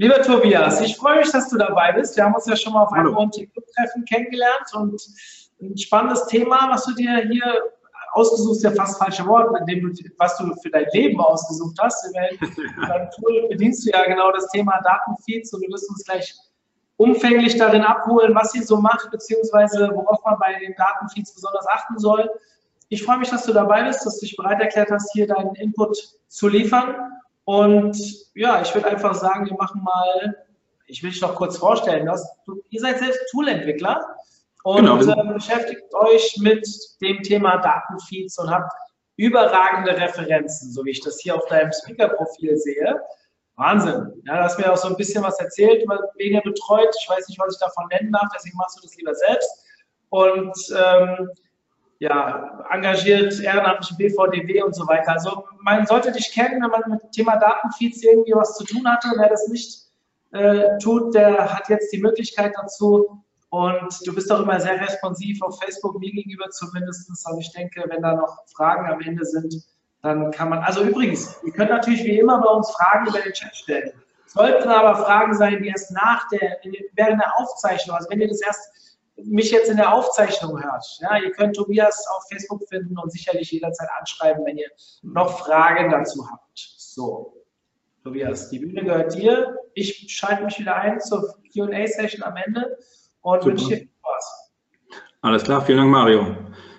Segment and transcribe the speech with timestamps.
[0.00, 2.16] Lieber Tobias, ich freue mich, dass du dabei bist.
[2.16, 4.98] Wir haben uns ja schon mal auf einem OMT-Treffen kennengelernt und
[5.60, 7.44] ein spannendes Thema, was du dir hier
[8.12, 12.02] ausgesucht hast, ja fast falsche Wort, du, was du für dein Leben ausgesucht hast.
[12.06, 16.34] In deinem Tool bedienst du ja genau das Thema Datenfeeds und du wirst uns gleich
[16.96, 21.98] umfänglich darin abholen, was sie so macht, beziehungsweise worauf man bei den Datenfeeds besonders achten
[21.98, 22.26] soll.
[22.88, 25.54] Ich freue mich, dass du dabei bist, dass du dich bereit erklärt hast, hier deinen
[25.56, 25.94] Input
[26.28, 27.19] zu liefern.
[27.50, 27.98] Und
[28.36, 30.36] ja, ich würde einfach sagen, wir machen mal,
[30.86, 34.06] ich will dich noch kurz vorstellen, dass du, ihr seid selbst Toolentwickler
[34.62, 35.00] und genau.
[35.00, 36.64] äh, beschäftigt euch mit
[37.02, 38.70] dem Thema Datenfeeds und habt
[39.16, 43.00] überragende Referenzen, so wie ich das hier auf deinem Speaker-Profil sehe.
[43.56, 44.22] Wahnsinn.
[44.26, 46.94] Ja, du hast mir auch so ein bisschen was erzählt, wen ihr betreut.
[47.00, 49.66] Ich weiß nicht, was ich davon nennen darf, deswegen machst du das lieber selbst.
[50.10, 51.30] Und ähm,
[52.00, 55.12] ja, engagiert ehrenamtlich BVDW und so weiter.
[55.12, 58.88] Also man sollte dich kennen, wenn man mit dem Thema Datenfeeds irgendwie was zu tun
[58.90, 59.08] hatte.
[59.16, 59.82] Wer das nicht
[60.32, 63.22] äh, tut, der hat jetzt die Möglichkeit dazu.
[63.50, 67.10] Und du bist auch immer sehr responsiv auf Facebook, mir gegenüber zumindest.
[67.10, 69.54] Also ich denke, wenn da noch Fragen am Ende sind,
[70.02, 73.32] dann kann man, also übrigens, ihr könnt natürlich wie immer bei uns Fragen über den
[73.32, 73.92] Chat stellen.
[74.24, 76.58] Sollten aber Fragen sein, die erst nach der,
[76.94, 78.89] während der Aufzeichnung, also wenn ihr das erst
[79.24, 80.84] mich jetzt in der Aufzeichnung hört.
[81.00, 84.68] Ja, ihr könnt Tobias auf Facebook finden und sicherlich jederzeit anschreiben, wenn ihr
[85.02, 86.56] noch Fragen dazu habt.
[86.56, 87.44] So,
[88.02, 89.56] Tobias, die Bühne gehört dir.
[89.74, 92.78] Ich schalte mich wieder ein zur QA-Session am Ende
[93.20, 93.46] und Super.
[93.46, 94.52] wünsche dir viel Spaß.
[95.22, 96.36] Alles klar, vielen Dank, Mario.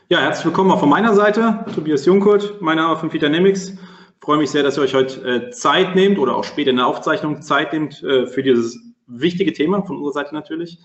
[0.09, 1.63] Ja, herzlich willkommen auch von meiner Seite.
[1.73, 3.69] Tobias Jungkurt, mein Name von Dynamics.
[3.69, 3.77] Ich
[4.19, 6.87] freue mich sehr, dass ihr euch heute äh, Zeit nehmt oder auch später in der
[6.87, 10.79] Aufzeichnung Zeit nehmt äh, für dieses wichtige Thema, von unserer Seite natürlich.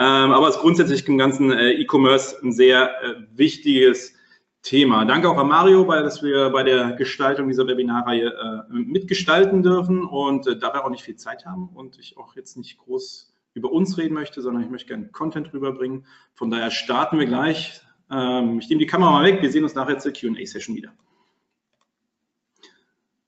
[0.00, 4.14] Ähm, aber es ist grundsätzlich im ganzen äh, E-Commerce ein sehr äh, wichtiges
[4.62, 5.04] Thema.
[5.04, 10.02] Danke auch an Mario, weil, dass wir bei der Gestaltung dieser Webinarreihe äh, mitgestalten dürfen
[10.02, 13.70] und äh, dabei auch nicht viel Zeit haben und ich auch jetzt nicht groß über
[13.70, 16.06] uns reden möchte, sondern ich möchte gerne Content rüberbringen.
[16.32, 17.82] Von daher starten wir gleich.
[18.10, 19.42] Ähm, ich nehme die Kamera mal weg.
[19.42, 20.92] Wir sehen uns nachher zur Q&A-Session wieder.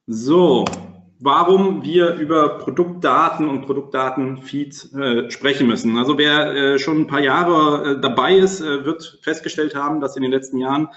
[0.06, 0.91] So,
[1.24, 5.96] warum wir über Produktdaten und Produktdatenfeeds äh, sprechen müssen.
[5.96, 10.16] Also wer äh, schon ein paar Jahre äh, dabei ist, äh, wird festgestellt haben, dass
[10.16, 10.88] in den letzten Jahren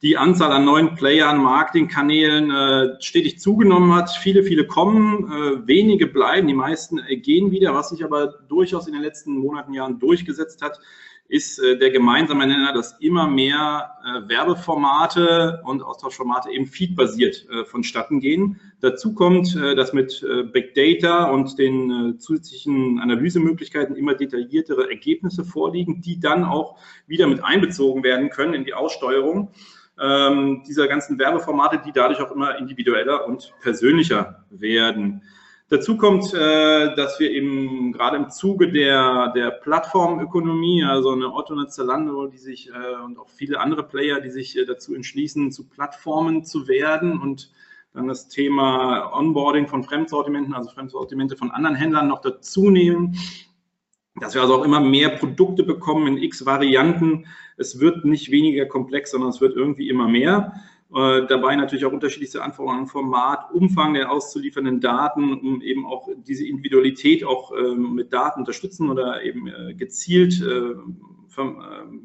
[0.00, 4.08] die Anzahl an neuen Playern, Marketingkanälen äh, stetig zugenommen hat.
[4.10, 7.74] Viele, viele kommen, äh, wenige bleiben, die meisten gehen wieder.
[7.74, 10.80] Was sich aber durchaus in den letzten Monaten, Jahren durchgesetzt hat,
[11.28, 17.64] ist äh, der gemeinsame Nenner, dass immer mehr äh, Werbeformate und Austauschformate eben feedbasiert äh,
[17.64, 18.58] vonstatten gehen.
[18.80, 24.88] Dazu kommt, äh, dass mit äh, Big Data und den äh, zusätzlichen Analysemöglichkeiten immer detailliertere
[24.88, 29.52] Ergebnisse vorliegen, die dann auch wieder mit einbezogen werden können in die Aussteuerung
[30.00, 35.22] ähm, dieser ganzen Werbeformate, die dadurch auch immer individueller und persönlicher werden.
[35.70, 41.52] Dazu kommt, äh, dass wir eben gerade im Zuge der, der Plattformökonomie, also eine Otto,
[41.52, 45.52] eine Zalando, die sich äh, und auch viele andere Player, die sich äh, dazu entschließen,
[45.52, 47.50] zu Plattformen zu werden und
[47.92, 53.18] dann das Thema Onboarding von Fremdsortimenten, also Fremdsortimente von anderen Händlern noch dazu nehmen,
[54.20, 57.26] dass wir also auch immer mehr Produkte bekommen in x Varianten.
[57.58, 60.54] Es wird nicht weniger komplex, sondern es wird irgendwie immer mehr.
[60.94, 66.08] Äh, dabei natürlich auch unterschiedlichste Anforderungen an Format, Umfang der auszuliefernden Daten, um eben auch
[66.26, 70.74] diese Individualität auch ähm, mit Daten unterstützen oder eben äh, gezielt äh,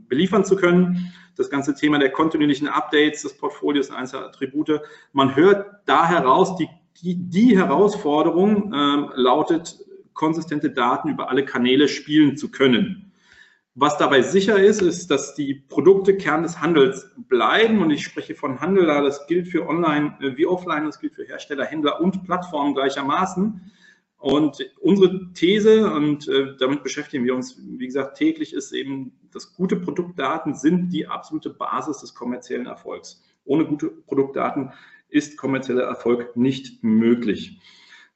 [0.10, 1.14] beliefern zu können.
[1.38, 4.82] Das ganze Thema der kontinuierlichen Updates des Portfolios einzelner Attribute.
[5.14, 6.68] Man hört da heraus, die,
[7.02, 9.78] die, die Herausforderung äh, lautet,
[10.14, 13.13] konsistente Daten über alle Kanäle spielen zu können.
[13.76, 17.82] Was dabei sicher ist, ist, dass die Produkte Kern des Handels bleiben.
[17.82, 21.16] Und ich spreche von Handel, da das gilt für Online äh, wie Offline, das gilt
[21.16, 23.72] für Hersteller, Händler und Plattformen gleichermaßen.
[24.20, 29.54] Und unsere These, und äh, damit beschäftigen wir uns, wie gesagt, täglich, ist eben, dass
[29.54, 33.22] gute Produktdaten sind die absolute Basis des kommerziellen Erfolgs.
[33.44, 34.72] Ohne gute Produktdaten
[35.10, 37.60] ist kommerzieller Erfolg nicht möglich.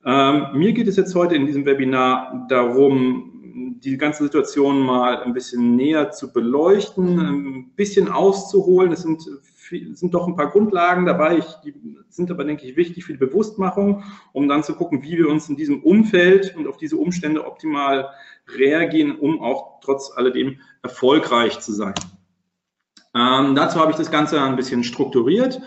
[0.06, 5.34] Ähm, mir geht es jetzt heute in diesem Webinar darum, die ganze Situation mal ein
[5.34, 8.92] bisschen näher zu beleuchten, ein bisschen auszuholen.
[8.92, 9.22] Es sind
[9.70, 11.74] sind doch ein paar Grundlagen dabei, ich, die
[12.10, 15.50] sind aber, denke ich, wichtig für die Bewusstmachung, um dann zu gucken, wie wir uns
[15.50, 18.10] in diesem Umfeld und auf diese Umstände optimal
[18.58, 21.96] reagieren, um auch trotz alledem erfolgreich zu sein.
[23.14, 25.62] Ähm, dazu habe ich das Ganze ein bisschen strukturiert.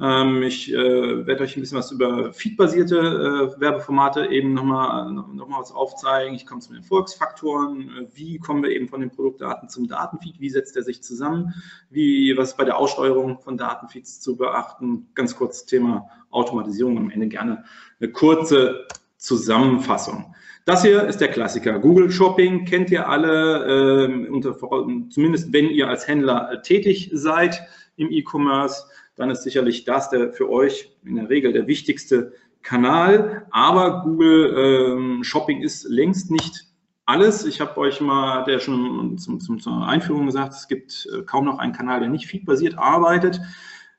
[0.00, 5.48] Ähm, ich äh, werde euch ein bisschen was über feedbasierte äh, Werbeformate eben nochmal noch
[5.48, 6.34] mal was aufzeigen.
[6.34, 7.80] Ich komme zu den Erfolgsfaktoren.
[7.80, 10.40] Äh, wie kommen wir eben von den Produktdaten zum Datenfeed?
[10.40, 11.52] Wie setzt er sich zusammen?
[11.90, 15.08] Wie, was ist bei der Aussteuerung von Datenfeeds zu beachten?
[15.14, 16.96] Ganz kurz Thema Automatisierung.
[16.96, 17.64] Am Ende gerne
[18.00, 18.86] eine kurze
[19.18, 20.34] Zusammenfassung.
[20.64, 21.78] Das hier ist der Klassiker.
[21.78, 24.56] Google Shopping kennt ihr alle, äh, unter,
[25.10, 28.84] zumindest wenn ihr als Händler äh, tätig seid im E-Commerce
[29.20, 32.32] dann ist sicherlich das der für euch in der Regel der wichtigste
[32.62, 33.46] Kanal.
[33.50, 36.64] Aber Google ähm, Shopping ist längst nicht
[37.04, 37.44] alles.
[37.44, 41.44] Ich habe euch mal, der schon zum, zum, zur Einführung gesagt, es gibt äh, kaum
[41.44, 43.40] noch einen Kanal, der nicht feedbasiert arbeitet.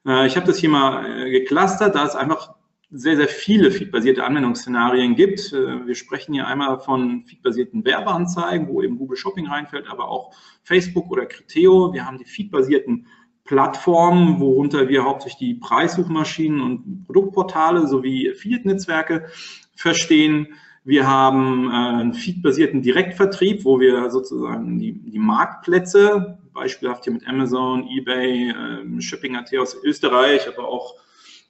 [0.08, 2.56] Äh, ich habe das hier mal äh, geclustert, da es einfach
[2.90, 5.54] sehr, sehr viele feedbasierte Anwendungsszenarien gibt.
[5.54, 10.34] Äh, wir sprechen hier einmal von feedbasierten Werbeanzeigen, wo eben Google Shopping reinfällt, aber auch
[10.64, 11.94] Facebook oder Criteo.
[11.94, 13.06] Wir haben die feedbasierten
[13.46, 19.26] Plattformen, worunter wir hauptsächlich die Preissuchmaschinen und Produktportale sowie Affiliate-Netzwerke
[19.76, 20.48] verstehen.
[20.84, 27.28] Wir haben äh, einen feedbasierten Direktvertrieb, wo wir sozusagen die, die Marktplätze, beispielhaft hier mit
[27.28, 30.96] Amazon, eBay, äh, Shipping.at aus Österreich, aber auch,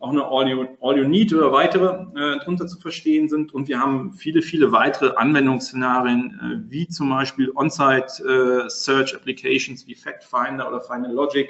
[0.02, 3.54] auch eine All You, All you Need oder weitere äh, drunter zu verstehen sind.
[3.54, 9.86] Und wir haben viele, viele weitere Anwendungsszenarien, äh, wie zum Beispiel On-Site äh, Search Applications
[9.88, 11.50] wie Fact Finder oder Final Logic,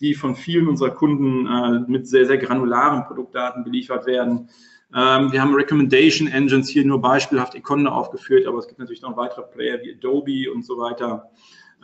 [0.00, 4.50] die von vielen unserer Kunden äh, mit sehr, sehr granularen Produktdaten beliefert werden.
[4.94, 9.16] Ähm, wir haben Recommendation Engines hier nur beispielhaft Econo aufgeführt, aber es gibt natürlich noch
[9.16, 11.30] weitere Player wie Adobe und so weiter.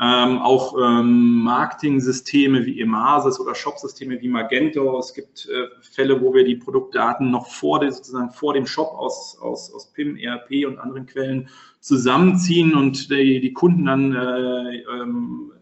[0.00, 4.98] Ähm, auch ähm, Marketing-Systeme wie Emasis oder Shop-Systeme wie Magento.
[4.98, 8.88] Es gibt äh, Fälle, wo wir die Produktdaten noch vor, der, sozusagen vor dem Shop
[8.88, 11.48] aus, aus, aus PIM, ERP und anderen Quellen
[11.78, 15.52] zusammenziehen und die, die Kunden dann äh, ähm,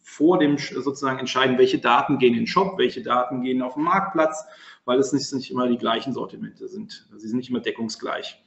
[0.00, 3.82] vor dem sozusagen entscheiden, welche Daten gehen in den Shop, welche Daten gehen auf den
[3.82, 4.44] Marktplatz,
[4.86, 7.06] weil es nicht, nicht immer die gleichen Sortimente sind.
[7.16, 8.42] Sie sind nicht immer deckungsgleich.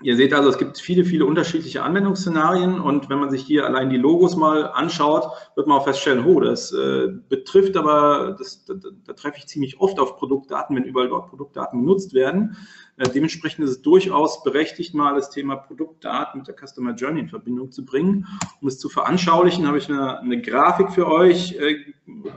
[0.00, 3.90] Ihr seht also, es gibt viele, viele unterschiedliche Anwendungsszenarien und wenn man sich hier allein
[3.90, 8.74] die Logos mal anschaut, wird man auch feststellen, oh, das äh, betrifft aber, das, da,
[8.74, 12.56] da, treffe ich ziemlich oft auf Produktdaten, wenn überall dort Produktdaten genutzt werden.
[12.96, 17.28] Äh, dementsprechend ist es durchaus berechtigt, mal das Thema Produktdaten mit der Customer Journey in
[17.28, 18.26] Verbindung zu bringen.
[18.60, 21.76] Um es zu veranschaulichen, habe ich eine, eine Grafik für euch äh,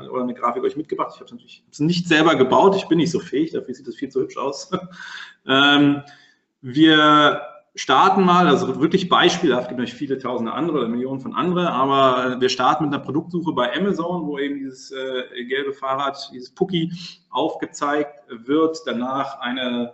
[0.09, 1.11] oder eine Grafik euch mitgebracht.
[1.13, 3.95] Ich habe es natürlich nicht selber gebaut, ich bin nicht so fähig, dafür sieht es
[3.95, 4.71] viel zu hübsch aus.
[5.45, 6.01] ähm,
[6.61, 7.41] wir
[7.75, 12.41] starten mal, also wirklich beispielhaft, gibt natürlich viele tausende andere oder Millionen von anderen, aber
[12.41, 16.91] wir starten mit einer Produktsuche bei Amazon, wo eben dieses äh, gelbe Fahrrad, dieses Pucki
[17.29, 19.93] aufgezeigt wird, danach eine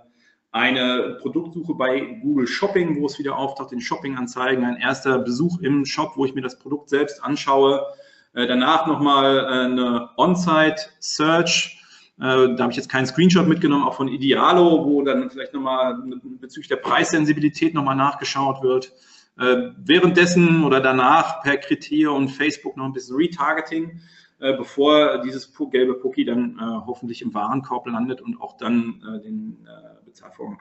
[0.52, 5.86] eine Produktsuche bei Google Shopping, wo es wieder auftaucht, den Shopping-Anzeigen, ein erster Besuch im
[5.86, 7.86] Shop, wo ich mir das Produkt selbst anschaue.
[8.34, 11.77] Äh, danach nochmal äh, eine On-Site-Search.
[12.20, 16.02] Äh, da habe ich jetzt keinen Screenshot mitgenommen, auch von Idealo, wo dann vielleicht nochmal
[16.40, 18.94] bezüglich der Preissensibilität nochmal nachgeschaut wird.
[19.40, 24.00] Währenddessen oder danach per Kriteria und Facebook noch ein bisschen Retargeting,
[24.40, 29.64] bevor dieses gelbe Cookie dann hoffentlich im Warenkorb landet und auch dann den
[30.06, 30.58] Bezahlvorgang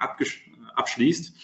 [0.74, 1.34] abschließt.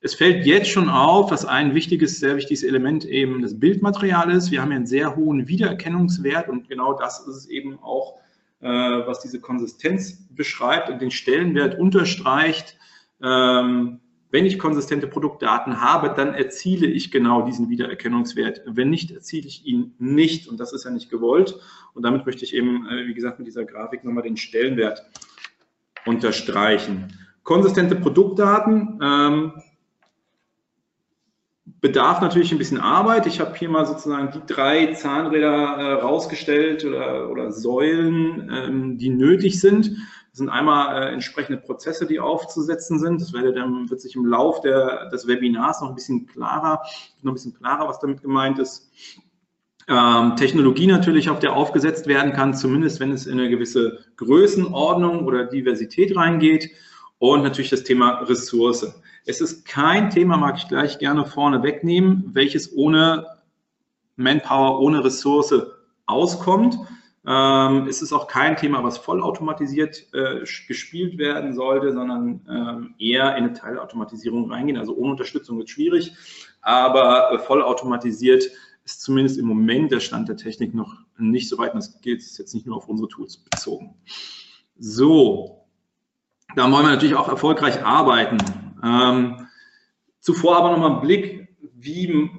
[0.00, 4.50] Es fällt jetzt schon auf, dass ein wichtiges, sehr wichtiges Element eben das Bildmaterial ist.
[4.50, 8.22] Wir haben hier einen sehr hohen Wiedererkennungswert und genau das ist es eben auch, äh,
[8.68, 12.76] was diese Konsistenz beschreibt und den Stellenwert unterstreicht.
[13.22, 14.00] Ähm,
[14.30, 18.62] wenn ich konsistente Produktdaten habe, dann erziele ich genau diesen Wiedererkennungswert.
[18.64, 21.60] Wenn nicht, erziele ich ihn nicht und das ist ja nicht gewollt.
[21.92, 25.04] Und damit möchte ich eben, äh, wie gesagt, mit dieser Grafik nochmal den Stellenwert
[26.06, 27.12] unterstreichen.
[27.42, 29.52] Konsistente Produktdaten ähm,
[31.82, 33.26] bedarf natürlich ein bisschen Arbeit.
[33.26, 39.10] Ich habe hier mal sozusagen die drei Zahnräder äh, rausgestellt oder, oder Säulen, ähm, die
[39.10, 39.90] nötig sind.
[40.30, 43.20] Das sind einmal äh, entsprechende Prozesse, die aufzusetzen sind.
[43.20, 46.82] Das werde dann, wird sich im Lauf der, des Webinars noch ein bisschen klarer,
[47.20, 48.88] noch ein bisschen klarer, was damit gemeint ist.
[49.88, 55.26] Ähm, Technologie natürlich, auf der aufgesetzt werden kann, zumindest wenn es in eine gewisse Größenordnung
[55.26, 56.70] oder Diversität reingeht.
[57.18, 59.01] Und natürlich das Thema Ressource.
[59.24, 63.26] Es ist kein Thema, mag ich gleich gerne vorne wegnehmen, welches ohne
[64.16, 65.54] Manpower, ohne Ressource
[66.06, 66.78] auskommt.
[67.24, 73.36] Ähm, es ist auch kein Thema, was vollautomatisiert äh, gespielt werden sollte, sondern ähm, eher
[73.36, 74.76] in eine Teilautomatisierung reingehen.
[74.76, 76.12] Also ohne Unterstützung wird schwierig,
[76.60, 78.44] aber äh, vollautomatisiert
[78.84, 81.74] ist zumindest im Moment der Stand der Technik noch nicht so weit.
[81.74, 83.94] Und das gilt jetzt nicht nur auf unsere Tools bezogen.
[84.76, 85.64] So,
[86.56, 88.38] da wollen wir natürlich auch erfolgreich arbeiten.
[88.82, 89.46] Ähm,
[90.20, 92.30] zuvor aber nochmal ein Blick, wie,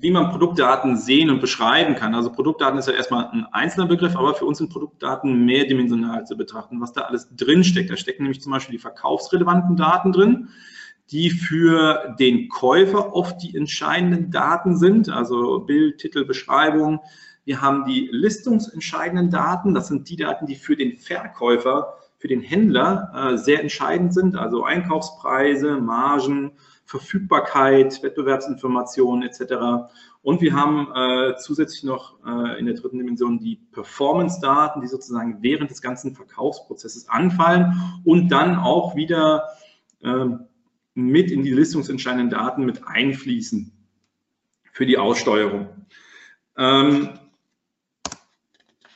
[0.00, 2.14] wie man Produktdaten sehen und beschreiben kann.
[2.14, 6.36] Also Produktdaten ist ja erstmal ein einzelner Begriff, aber für uns sind Produktdaten mehrdimensional zu
[6.36, 7.90] betrachten, was da alles drin steckt.
[7.90, 10.48] Da stecken nämlich zum Beispiel die verkaufsrelevanten Daten drin,
[11.10, 17.00] die für den Käufer oft die entscheidenden Daten sind, also Bild, Titel, Beschreibung.
[17.44, 22.40] Wir haben die listungsentscheidenden Daten, das sind die Daten, die für den Verkäufer für den
[22.40, 26.52] Händler äh, sehr entscheidend sind, also Einkaufspreise, Margen,
[26.84, 29.90] Verfügbarkeit, Wettbewerbsinformationen etc.
[30.22, 35.38] Und wir haben äh, zusätzlich noch äh, in der dritten Dimension die Performance-Daten, die sozusagen
[35.40, 37.74] während des ganzen Verkaufsprozesses anfallen
[38.04, 39.48] und dann auch wieder
[40.04, 40.26] äh,
[40.94, 43.72] mit in die listungsentscheidenden Daten mit einfließen
[44.70, 45.70] für die Aussteuerung.
[46.56, 47.18] Ähm,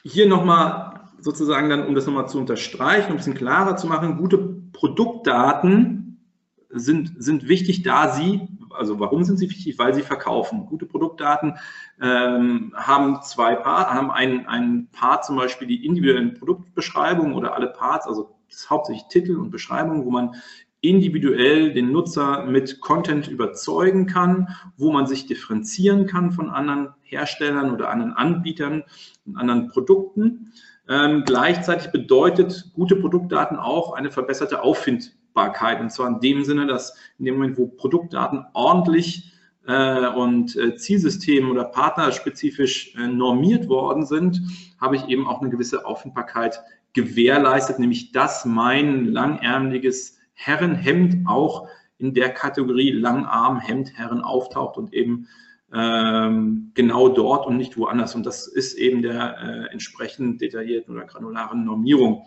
[0.04, 0.95] hier nochmal
[1.26, 4.38] sozusagen dann, um das nochmal zu unterstreichen, um ein bisschen klarer zu machen, gute
[4.72, 6.24] Produktdaten
[6.70, 9.76] sind, sind wichtig, da sie, also warum sind sie wichtig?
[9.76, 10.66] Weil sie verkaufen.
[10.66, 11.58] Gute Produktdaten
[12.00, 17.68] ähm, haben zwei Part, haben einen, einen Part zum Beispiel die individuellen Produktbeschreibungen oder alle
[17.68, 18.36] Parts, also
[18.70, 20.36] hauptsächlich Titel und Beschreibung, wo man
[20.80, 27.72] individuell den Nutzer mit Content überzeugen kann, wo man sich differenzieren kann von anderen Herstellern
[27.72, 28.84] oder anderen Anbietern
[29.24, 30.52] und anderen Produkten.
[30.88, 35.80] Ähm, gleichzeitig bedeutet gute Produktdaten auch eine verbesserte Auffindbarkeit.
[35.80, 39.32] Und zwar in dem Sinne, dass in dem Moment, wo Produktdaten ordentlich
[39.66, 44.40] äh, und äh, Zielsystem oder partnerspezifisch äh, normiert worden sind,
[44.80, 46.62] habe ich eben auch eine gewisse Auffindbarkeit
[46.92, 55.28] gewährleistet, nämlich dass mein langärmeliges Herrenhemd auch in der Kategorie Langarmhemd Herren auftaucht und eben
[55.76, 58.14] ähm, genau dort und nicht woanders.
[58.14, 62.24] Und das ist eben der äh, entsprechend detaillierten oder granularen Normierung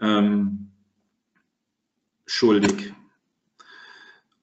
[0.00, 0.70] ähm,
[2.26, 2.94] schuldig.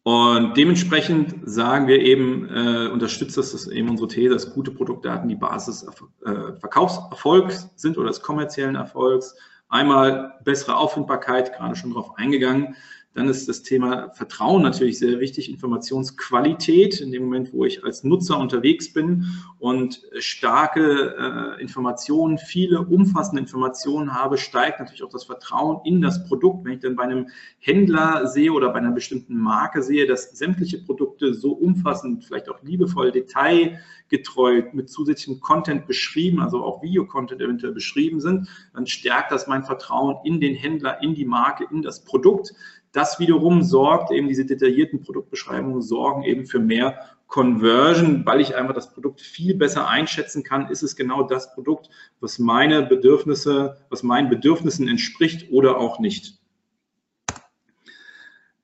[0.03, 5.29] Und dementsprechend sagen wir eben, äh, unterstützt das, das eben unsere These, dass gute Produktdaten
[5.29, 5.85] die Basis
[6.25, 9.35] äh, Verkaufserfolgs sind oder des kommerziellen Erfolgs.
[9.69, 12.75] Einmal bessere Auffindbarkeit, gerade schon darauf eingegangen.
[13.15, 18.03] Dann ist das Thema Vertrauen natürlich sehr wichtig, Informationsqualität in dem Moment, wo ich als
[18.03, 19.25] Nutzer unterwegs bin
[19.57, 26.23] und starke äh, Informationen, viele umfassende Informationen habe, steigt natürlich auch das Vertrauen in das
[26.27, 26.63] Produkt.
[26.63, 30.77] Wenn ich dann bei einem Händler sehe oder bei einer bestimmten Marke sehe, dass sämtliche
[30.77, 37.73] Produkte so umfassend, vielleicht auch liebevoll, detailgetreu mit zusätzlichem Content beschrieben, also auch Videocontent eventuell
[37.73, 42.03] beschrieben sind, dann stärkt das mein Vertrauen in den Händler, in die Marke, in das
[42.03, 42.53] Produkt.
[42.91, 48.74] Das wiederum sorgt eben, diese detaillierten Produktbeschreibungen sorgen eben für mehr Conversion, weil ich einfach
[48.74, 50.69] das Produkt viel besser einschätzen kann.
[50.69, 56.39] Ist es genau das Produkt, was meine Bedürfnisse, was meinen Bedürfnissen entspricht oder auch nicht?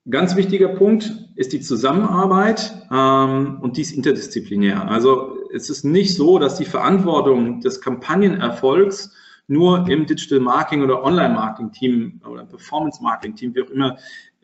[0.10, 4.88] Ganz wichtiger Punkt ist die Zusammenarbeit ähm, und dies interdisziplinär.
[4.88, 9.12] Also es ist nicht so, dass die Verantwortung des Kampagnenerfolgs
[9.48, 13.98] nur im Digital Marketing oder Online Marketing Team oder Performance Marketing Team, wie auch immer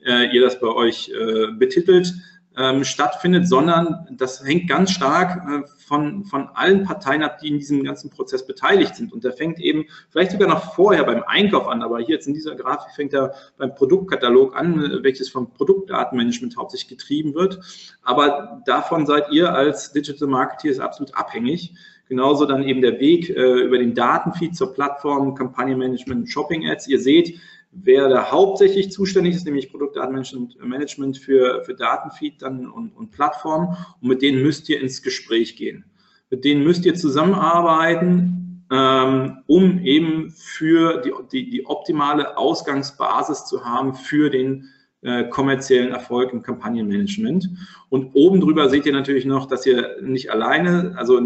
[0.06, 2.14] äh, ihr das bei euch äh, betitelt,
[2.58, 7.60] ähm, stattfindet, sondern das hängt ganz stark äh, von, von allen Parteien ab, die in
[7.60, 9.14] diesem ganzen Prozess beteiligt sind.
[9.14, 12.34] Und der fängt eben vielleicht sogar noch vorher beim Einkauf an, aber hier jetzt in
[12.34, 17.60] dieser Grafik fängt er beim Produktkatalog an, welches vom Produktdatenmanagement hauptsächlich getrieben wird.
[18.04, 21.74] Aber davon seid ihr als Digital Marketeers absolut abhängig.
[22.12, 26.90] Genauso dann eben der Weg äh, über den Datenfeed zur Plattform, Kampagnenmanagement, Shopping Ads.
[26.90, 27.40] Ihr seht,
[27.72, 33.78] wer da hauptsächlich zuständig ist, nämlich Produktdatenmanagement für, für Datenfeed dann und, und Plattform.
[34.02, 35.86] Und mit denen müsst ihr ins Gespräch gehen.
[36.30, 43.64] Mit denen müsst ihr zusammenarbeiten, ähm, um eben für die, die, die optimale Ausgangsbasis zu
[43.64, 44.68] haben für den
[45.04, 47.50] äh, kommerziellen Erfolg im Kampagnenmanagement.
[47.90, 51.20] Und oben drüber seht ihr natürlich noch, dass ihr nicht alleine, also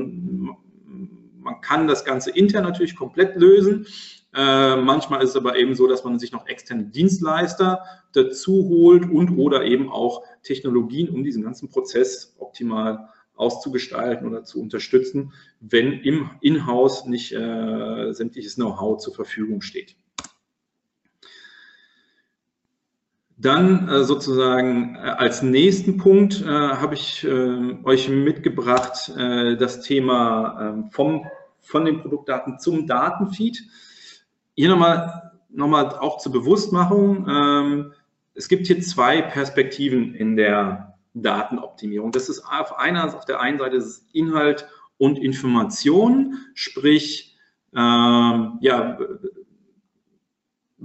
[1.65, 3.87] kann das Ganze intern natürlich komplett lösen.
[4.33, 9.09] Äh, manchmal ist es aber eben so, dass man sich noch externe Dienstleister dazu holt
[9.09, 15.93] und oder eben auch Technologien, um diesen ganzen Prozess optimal auszugestalten oder zu unterstützen, wenn
[15.93, 19.95] im Inhouse nicht äh, sämtliches Know-how zur Verfügung steht.
[23.37, 29.81] Dann äh, sozusagen äh, als nächsten Punkt äh, habe ich äh, euch mitgebracht äh, das
[29.81, 31.25] Thema ähm, vom,
[31.65, 33.63] von den Produktdaten zum Datenfeed.
[34.55, 37.27] Hier nochmal noch mal auch zur Bewusstmachung.
[37.29, 37.93] Ähm,
[38.33, 42.11] es gibt hier zwei Perspektiven in der Datenoptimierung.
[42.11, 44.67] Das ist auf, einer, auf der einen Seite ist Inhalt
[44.97, 47.37] und Information, sprich
[47.75, 48.97] ähm, ja,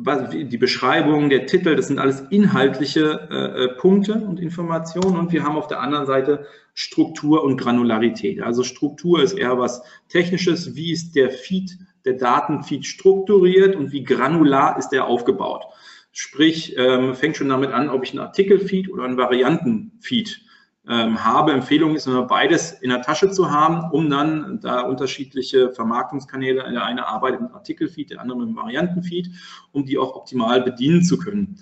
[0.05, 5.17] die Beschreibung, der Titel, das sind alles inhaltliche äh, äh, Punkte und Informationen.
[5.17, 8.43] Und wir haben auf der anderen Seite Struktur und Granularität.
[8.43, 10.75] Also Struktur ist eher was Technisches.
[10.75, 15.65] Wie ist der Feed, der Datenfeed strukturiert und wie granular ist der aufgebaut?
[16.13, 20.41] Sprich, ähm, fängt schon damit an, ob ich einen Artikelfeed oder einen Variantenfeed
[20.89, 21.53] ähm, habe.
[21.53, 26.85] Empfehlung ist immer beides in der Tasche zu haben, um dann da unterschiedliche Vermarktungskanäle, der
[26.85, 29.31] eine arbeitet mit Artikelfeed, der andere mit Variantenfeed,
[29.73, 31.59] um die auch optimal bedienen zu können.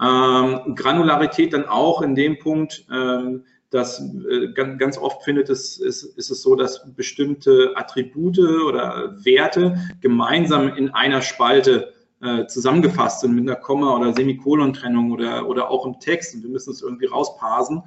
[0.00, 5.78] Ähm, Granularität dann auch in dem Punkt, ähm, dass äh, ganz, ganz oft findet es,
[5.78, 13.20] ist, ist es so, dass bestimmte Attribute oder Werte gemeinsam in einer Spalte äh, zusammengefasst
[13.20, 16.82] sind mit einer Komma- oder Semikolon-Trennung oder, oder auch im Text und wir müssen es
[16.82, 17.82] irgendwie rausparsen.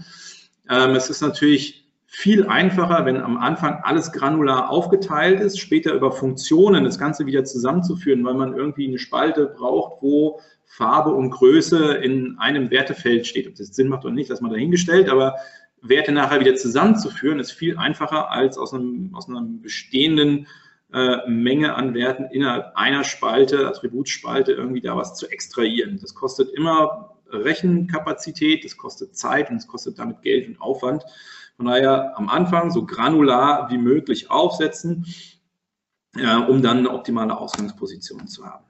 [0.69, 1.81] Ähm, es ist natürlich
[2.13, 7.45] viel einfacher, wenn am Anfang alles granular aufgeteilt ist, später über Funktionen das Ganze wieder
[7.45, 13.47] zusammenzuführen, weil man irgendwie eine Spalte braucht, wo Farbe und Größe in einem Wertefeld steht.
[13.47, 15.35] Ob das Sinn macht oder nicht, das mal dahingestellt, aber
[15.81, 20.47] Werte nachher wieder zusammenzuführen, ist viel einfacher als aus einem, aus einer bestehenden
[20.93, 25.97] äh, Menge an Werten innerhalb einer Spalte, Attributspalte, irgendwie da was zu extrahieren.
[26.01, 31.03] Das kostet immer Rechenkapazität, das kostet Zeit und es kostet damit Geld und Aufwand.
[31.57, 35.05] Von daher am Anfang so granular wie möglich aufsetzen,
[36.15, 38.65] äh, um dann eine optimale Ausgangsposition zu haben.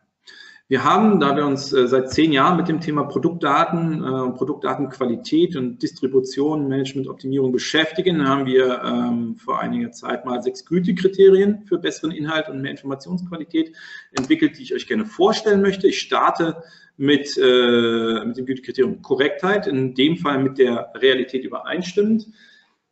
[0.72, 5.58] Wir haben, da wir uns äh, seit zehn Jahren mit dem Thema Produktdaten, äh, Produktdatenqualität
[5.58, 11.78] und Distribution, Management, Optimierung beschäftigen, haben wir ähm, vor einiger Zeit mal sechs Gütekriterien für
[11.78, 13.76] besseren Inhalt und mehr Informationsqualität
[14.14, 15.88] entwickelt, die ich euch gerne vorstellen möchte.
[15.88, 16.64] Ich starte
[17.02, 22.28] mit, äh, mit dem Gütekriterium Korrektheit, in dem Fall mit der Realität übereinstimmend.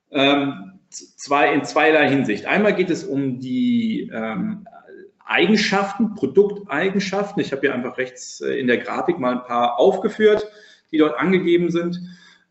[0.09, 2.47] Ähm, zwei, in zweierlei Hinsicht.
[2.47, 4.67] Einmal geht es um die ähm,
[5.23, 7.39] Eigenschaften, Produkteigenschaften.
[7.39, 10.43] Ich habe hier einfach rechts äh, in der Grafik mal ein paar aufgeführt,
[10.91, 11.99] die dort angegeben sind.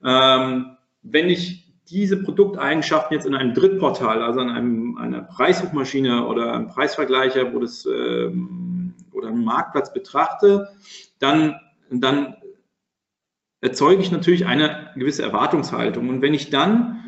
[0.04, 6.52] Ähm, wenn ich diese Produkteigenschaften jetzt in einem Drittportal, also in einem, einer Preissuchmaschine oder
[6.52, 8.77] einem Preisvergleicher, wo das ähm,
[9.18, 10.68] oder einem Marktplatz betrachte,
[11.18, 11.56] dann,
[11.90, 12.36] dann
[13.60, 16.08] erzeuge ich natürlich eine gewisse Erwartungshaltung.
[16.08, 16.98] Und wenn ich dann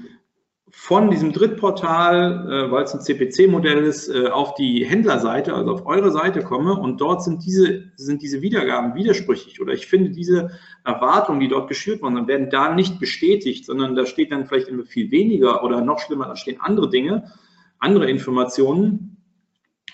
[0.72, 5.86] von diesem Drittportal, äh, weil es ein CPC-Modell ist, äh, auf die Händlerseite, also auf
[5.86, 10.50] eure Seite komme und dort sind diese, sind diese Wiedergaben widersprüchlich oder ich finde diese
[10.84, 14.68] Erwartungen, die dort geschürt worden sind, werden da nicht bestätigt, sondern da steht dann vielleicht
[14.68, 17.32] immer viel weniger oder noch schlimmer, da stehen andere Dinge,
[17.80, 19.16] andere Informationen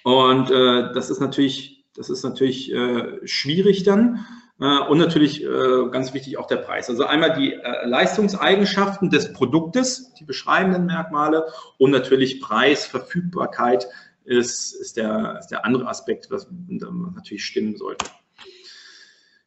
[0.02, 4.26] und äh, das ist natürlich, das ist natürlich äh, schwierig dann.
[4.60, 6.88] Äh, und natürlich äh, ganz wichtig auch der Preis.
[6.88, 11.46] Also einmal die äh, Leistungseigenschaften des Produktes, die beschreibenden Merkmale
[11.78, 13.86] und natürlich Preis, Verfügbarkeit
[14.24, 18.06] ist, ist, der, ist der andere Aspekt, was natürlich stimmen sollte.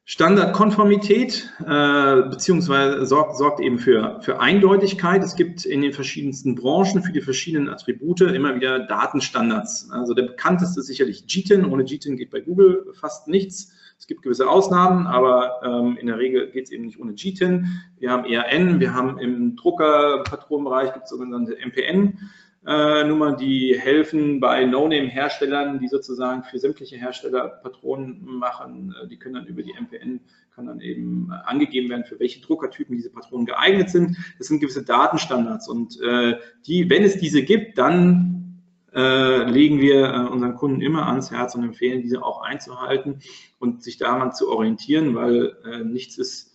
[0.09, 5.23] Standardkonformität äh, beziehungsweise sorgt, sorgt eben für, für Eindeutigkeit.
[5.23, 9.91] Es gibt in den verschiedensten Branchen für die verschiedenen Attribute immer wieder Datenstandards.
[9.91, 11.63] Also der bekannteste ist sicherlich GTIN.
[11.63, 13.71] Ohne GTIN geht bei Google fast nichts.
[13.99, 17.67] Es gibt gewisse Ausnahmen, aber ähm, in der Regel geht es eben nicht ohne GTIN.
[17.99, 22.17] Wir haben ERN, wir haben im Druckerpatronenbereich gibt es sogenannte MPN.
[22.65, 28.93] Äh, Nummern, die helfen bei No-Name-Herstellern, die sozusagen für sämtliche Hersteller Patronen machen.
[29.01, 30.19] Äh, die können dann über die MPN
[30.59, 34.17] kann dann eben angegeben werden, für welche Druckertypen diese Patronen geeignet sind.
[34.37, 36.35] Das sind gewisse Datenstandards und äh,
[36.67, 38.61] die, wenn es diese gibt, dann
[38.93, 43.19] äh, legen wir äh, unseren Kunden immer ans Herz und empfehlen, diese auch einzuhalten
[43.59, 46.48] und sich daran zu orientieren, weil äh, nichts ist, äh,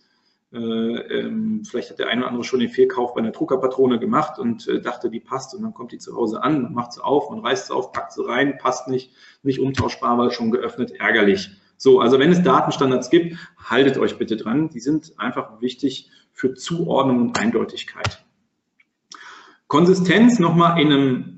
[0.55, 4.67] ähm, vielleicht hat der eine oder andere schon den Fehlkauf bei einer Druckerpatrone gemacht und
[4.67, 7.29] äh, dachte, die passt und dann kommt die zu Hause an, man macht sie auf,
[7.29, 9.11] man reißt sie auf, packt sie rein, passt nicht,
[9.43, 11.49] nicht umtauschbar, weil schon geöffnet, ärgerlich.
[11.77, 14.69] So, also wenn es Datenstandards gibt, haltet euch bitte dran.
[14.69, 18.23] Die sind einfach wichtig für Zuordnung und Eindeutigkeit.
[19.67, 21.35] Konsistenz nochmal in einem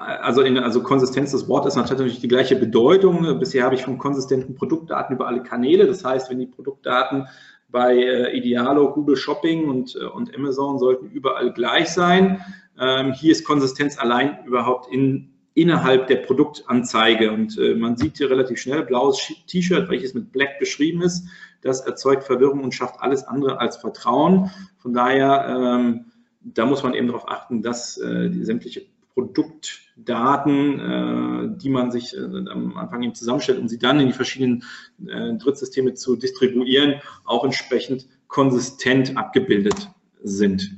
[0.00, 3.38] also, in, also Konsistenz des Wortes hat natürlich die gleiche Bedeutung.
[3.38, 5.86] Bisher habe ich von konsistenten Produktdaten über alle Kanäle.
[5.86, 7.26] Das heißt, wenn die Produktdaten
[7.70, 12.44] bei äh, Idealo, Google Shopping und, äh, und Amazon sollten überall gleich sein.
[12.78, 17.32] Ähm, hier ist Konsistenz allein überhaupt in, innerhalb der Produktanzeige.
[17.32, 21.26] Und äh, man sieht hier relativ schnell blaues T-Shirt, welches mit Black beschrieben ist.
[21.62, 24.50] Das erzeugt Verwirrung und schafft alles andere als Vertrauen.
[24.78, 26.06] Von daher, ähm,
[26.40, 28.86] da muss man eben darauf achten, dass äh, sämtliche
[29.20, 34.12] Produktdaten, äh, die man sich äh, am Anfang eben zusammenstellt, um sie dann in die
[34.12, 34.64] verschiedenen
[35.06, 39.90] äh, Drittsysteme zu distribuieren, auch entsprechend konsistent abgebildet
[40.22, 40.76] sind.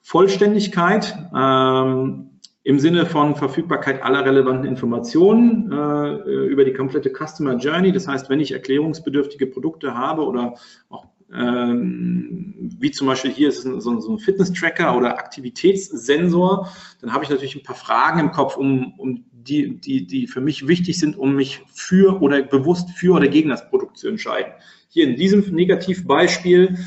[0.00, 2.30] Vollständigkeit ähm,
[2.64, 7.92] im Sinne von Verfügbarkeit aller relevanten Informationen äh, über die komplette Customer Journey.
[7.92, 10.54] Das heißt, wenn ich erklärungsbedürftige Produkte habe oder
[10.88, 17.12] auch ähm, wie zum Beispiel hier ist es so, so ein Fitness-Tracker oder Aktivitätssensor, dann
[17.12, 20.66] habe ich natürlich ein paar Fragen im Kopf, um, um die, die, die für mich
[20.66, 24.52] wichtig sind, um mich für oder bewusst für oder gegen das Produkt zu entscheiden.
[24.88, 26.78] Hier in diesem Negativbeispiel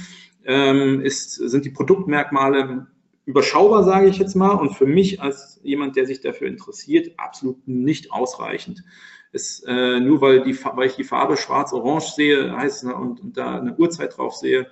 [0.45, 2.87] ähm, ist, sind die Produktmerkmale
[3.25, 7.67] überschaubar, sage ich jetzt mal, und für mich als jemand, der sich dafür interessiert, absolut
[7.67, 8.83] nicht ausreichend.
[9.31, 13.59] Es, äh, nur weil, die, weil ich die Farbe schwarz-orange sehe, heißt und, und da
[13.59, 14.67] eine Uhrzeit drauf sehe,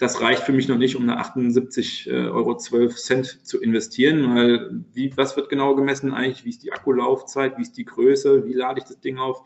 [0.00, 5.14] das reicht für mich noch nicht, um eine 78,12 äh, Euro zu investieren, weil wie,
[5.16, 6.44] was wird genau gemessen eigentlich?
[6.46, 7.58] Wie ist die Akkulaufzeit?
[7.58, 8.46] Wie ist die Größe?
[8.46, 9.42] Wie lade ich das Ding auf?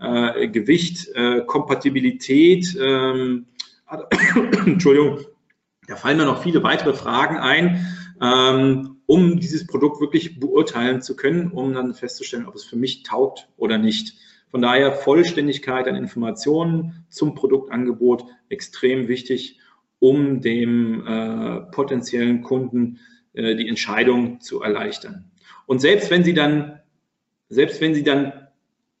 [0.00, 3.46] Äh, Gewicht, äh, Kompatibilität, ähm,
[4.66, 5.20] Entschuldigung,
[5.86, 7.86] da fallen mir noch viele weitere Fragen ein,
[8.20, 13.02] ähm, um dieses Produkt wirklich beurteilen zu können, um dann festzustellen, ob es für mich
[13.02, 14.14] taugt oder nicht.
[14.50, 19.58] Von daher Vollständigkeit an Informationen zum Produktangebot extrem wichtig,
[19.98, 22.98] um dem äh, potenziellen Kunden
[23.32, 25.30] äh, die Entscheidung zu erleichtern.
[25.66, 26.80] Und selbst wenn Sie dann,
[27.48, 28.48] selbst wenn Sie dann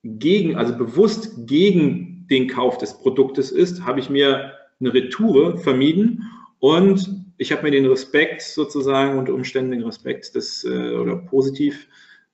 [0.04, 6.24] gegen, also bewusst gegen den Kauf des Produktes ist, habe ich mir eine Retour vermieden
[6.62, 11.88] und ich habe mir den Respekt sozusagen unter Umständen den Respekt des äh, oder positiv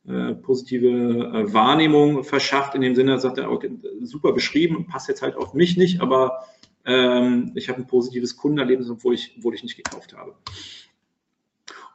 [0.06, 3.70] äh, positive äh, Wahrnehmung verschafft, in dem Sinne, dass sagt er, okay,
[4.02, 6.44] super beschrieben, passt jetzt halt auf mich nicht, aber
[6.84, 10.34] ähm, ich habe ein positives Kundenerlebnis, obwohl ich, obwohl ich nicht gekauft habe.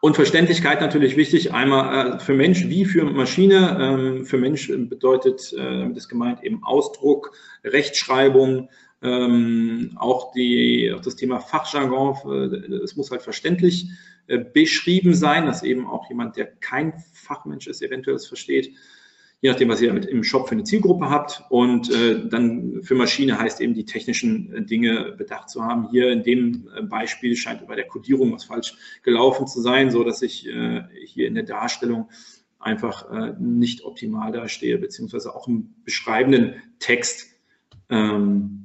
[0.01, 3.77] Und Verständlichkeit natürlich wichtig, einmal äh, für Mensch wie für Maschine.
[3.79, 8.69] Ähm, für Mensch bedeutet äh, das gemeint eben Ausdruck, Rechtschreibung,
[9.03, 13.89] ähm, auch, die, auch das Thema Fachjargon, äh, es muss halt verständlich
[14.27, 18.71] äh, beschrieben sein, dass eben auch jemand, der kein Fachmensch ist, eventuell es versteht,
[19.41, 21.43] je nachdem, was ihr damit im Shop für eine Zielgruppe habt.
[21.49, 25.89] Und äh, dann für Maschine heißt eben, die technischen äh, Dinge bedacht zu haben.
[25.91, 30.21] Hier in dem Beispiel scheint bei der Codierung was falsch gelaufen zu sein, so dass
[30.21, 32.09] ich äh, hier in der Darstellung
[32.57, 37.27] einfach äh, nicht optimal dastehe, beziehungsweise auch im beschreibenden Text
[37.89, 38.62] ähm,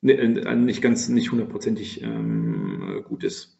[0.00, 3.56] nicht ganz, nicht hundertprozentig ähm, gut ist.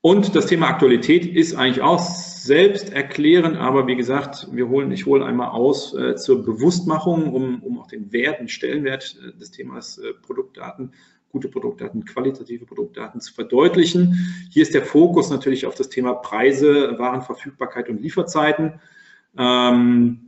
[0.00, 5.06] Und das Thema Aktualität ist eigentlich auch selbst erklären, aber wie gesagt, wir holen, ich
[5.06, 9.50] hole einmal aus äh, zur Bewusstmachung, um, um auch den Wert, den Stellenwert äh, des
[9.50, 10.92] Themas äh, Produktdaten,
[11.30, 14.46] gute Produktdaten, qualitative Produktdaten zu verdeutlichen.
[14.50, 18.74] Hier ist der Fokus natürlich auf das Thema Preise, Warenverfügbarkeit und Lieferzeiten.
[19.38, 20.23] Ähm,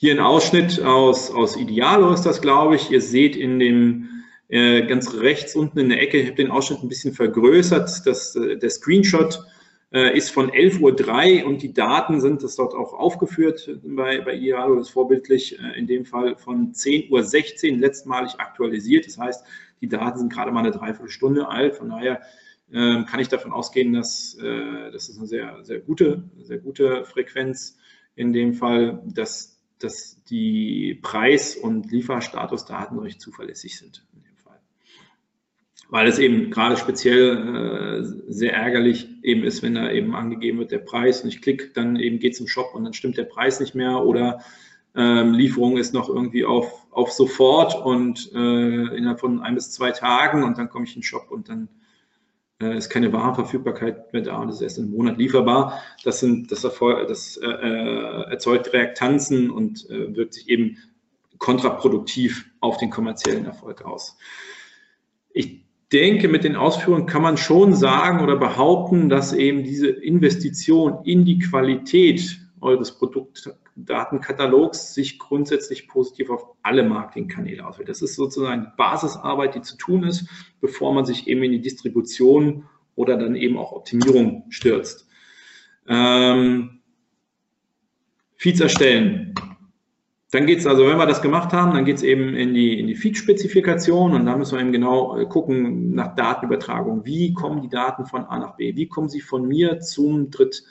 [0.00, 2.90] hier ein Ausschnitt aus, aus Idealo ist das, glaube ich.
[2.90, 4.08] Ihr seht in dem
[4.48, 8.06] äh, ganz rechts unten in der Ecke, ich habe den Ausschnitt ein bisschen vergrößert.
[8.06, 9.44] Das, äh, der Screenshot
[9.92, 14.36] äh, ist von 11.03 Uhr und die Daten sind, das dort auch aufgeführt bei, bei
[14.36, 19.06] Idealo, das ist vorbildlich, äh, in dem Fall von 10.16 Uhr letztmalig aktualisiert.
[19.06, 19.44] Das heißt,
[19.82, 21.76] die Daten sind gerade mal eine Dreiviertelstunde alt.
[21.76, 22.22] Von daher
[22.72, 27.04] ähm, kann ich davon ausgehen, dass äh, das ist eine sehr, sehr gute, sehr gute
[27.04, 27.76] Frequenz
[28.16, 34.60] in dem Fall, dass dass die Preis- und Lieferstatusdaten recht zuverlässig sind in dem Fall.
[35.88, 40.70] Weil es eben gerade speziell äh, sehr ärgerlich eben ist, wenn da eben angegeben wird
[40.70, 43.24] der Preis und ich klicke, dann eben geht es im Shop und dann stimmt der
[43.24, 44.44] Preis nicht mehr oder
[44.94, 49.92] ähm, Lieferung ist noch irgendwie auf, auf sofort und äh, innerhalb von ein bis zwei
[49.92, 51.68] Tagen und dann komme ich in den Shop und dann
[52.60, 55.82] äh, ist keine Warenverfügbarkeit mehr da und ist erst im Monat lieferbar.
[56.04, 60.76] Das, sind, das, Erfolg, das äh, äh, erzeugt Reaktanzen und äh, wirkt sich eben
[61.38, 64.18] kontraproduktiv auf den kommerziellen Erfolg aus.
[65.32, 71.04] Ich denke, mit den Ausführungen kann man schon sagen oder behaupten, dass eben diese Investition
[71.04, 77.88] in die Qualität eures Produktdatenkatalogs sich grundsätzlich positiv auf alle Marketingkanäle auswirkt.
[77.88, 80.28] Das ist sozusagen die Basisarbeit, die zu tun ist,
[80.60, 85.08] bevor man sich eben in die Distribution oder dann eben auch Optimierung stürzt.
[85.88, 86.80] Ähm,
[88.36, 89.34] Feeds erstellen.
[90.32, 92.78] Dann geht es also, wenn wir das gemacht haben, dann geht es eben in die,
[92.78, 97.04] in die Feed-Spezifikation und da müssen wir eben genau äh, gucken nach Datenübertragung.
[97.04, 98.76] Wie kommen die Daten von A nach B?
[98.76, 100.62] Wie kommen sie von mir zum Dritt,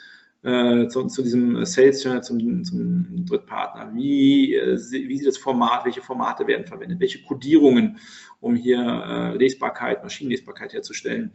[0.43, 3.91] äh, zu, zu, diesem Sales Channel, zum, zum Drittpartner.
[3.93, 7.97] Wie, äh, wie sieht das Format, welche Formate werden verwendet, welche Codierungen,
[8.39, 11.31] um hier äh, Lesbarkeit, Maschinenlesbarkeit herzustellen.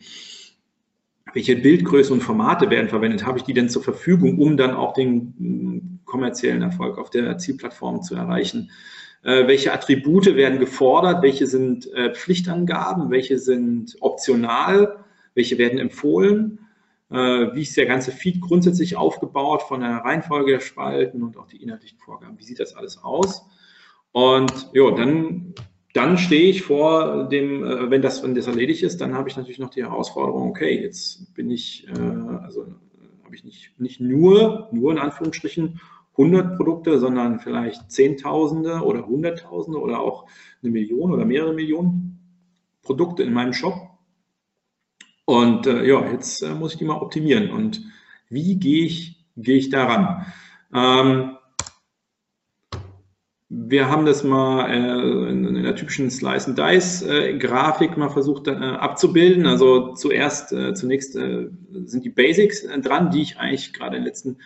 [1.32, 3.26] Welche Bildgrößen und Formate werden verwendet?
[3.26, 7.38] Habe ich die denn zur Verfügung, um dann auch den mm, kommerziellen Erfolg auf der
[7.38, 8.70] Zielplattform zu erreichen?
[9.22, 11.22] Äh, welche Attribute werden gefordert?
[11.22, 13.10] Welche sind äh, Pflichtangaben?
[13.10, 15.04] Welche sind optional?
[15.34, 16.60] Welche werden empfohlen?
[17.14, 21.46] Äh, wie ist der ganze Feed grundsätzlich aufgebaut von der Reihenfolge der Spalten und auch
[21.46, 22.36] die inhaltlichen Vorgaben?
[22.40, 23.46] Wie sieht das alles aus?
[24.10, 25.54] Und ja, dann,
[25.92, 29.36] dann stehe ich vor dem, äh, wenn das, wenn das erledigt ist, dann habe ich
[29.36, 32.00] natürlich noch die Herausforderung, okay, jetzt bin ich, äh,
[32.42, 32.66] also
[33.22, 35.80] habe ich nicht, nicht nur, nur in Anführungsstrichen
[36.18, 40.26] 100 Produkte, sondern vielleicht Zehntausende oder Hunderttausende oder auch
[40.62, 42.18] eine Million oder mehrere Millionen
[42.82, 43.93] Produkte in meinem Shop.
[45.24, 47.50] Und äh, ja, jetzt äh, muss ich die mal optimieren.
[47.50, 47.82] Und
[48.28, 50.26] wie gehe ich, gehe ich daran?
[50.74, 51.36] Ähm,
[53.48, 58.48] wir haben das mal äh, in, der typischen Slice and Dice äh, Grafik mal versucht
[58.48, 59.46] äh, abzubilden.
[59.46, 61.48] Also zuerst, äh, zunächst äh,
[61.84, 64.38] sind die Basics äh, dran, die ich eigentlich gerade in den letzten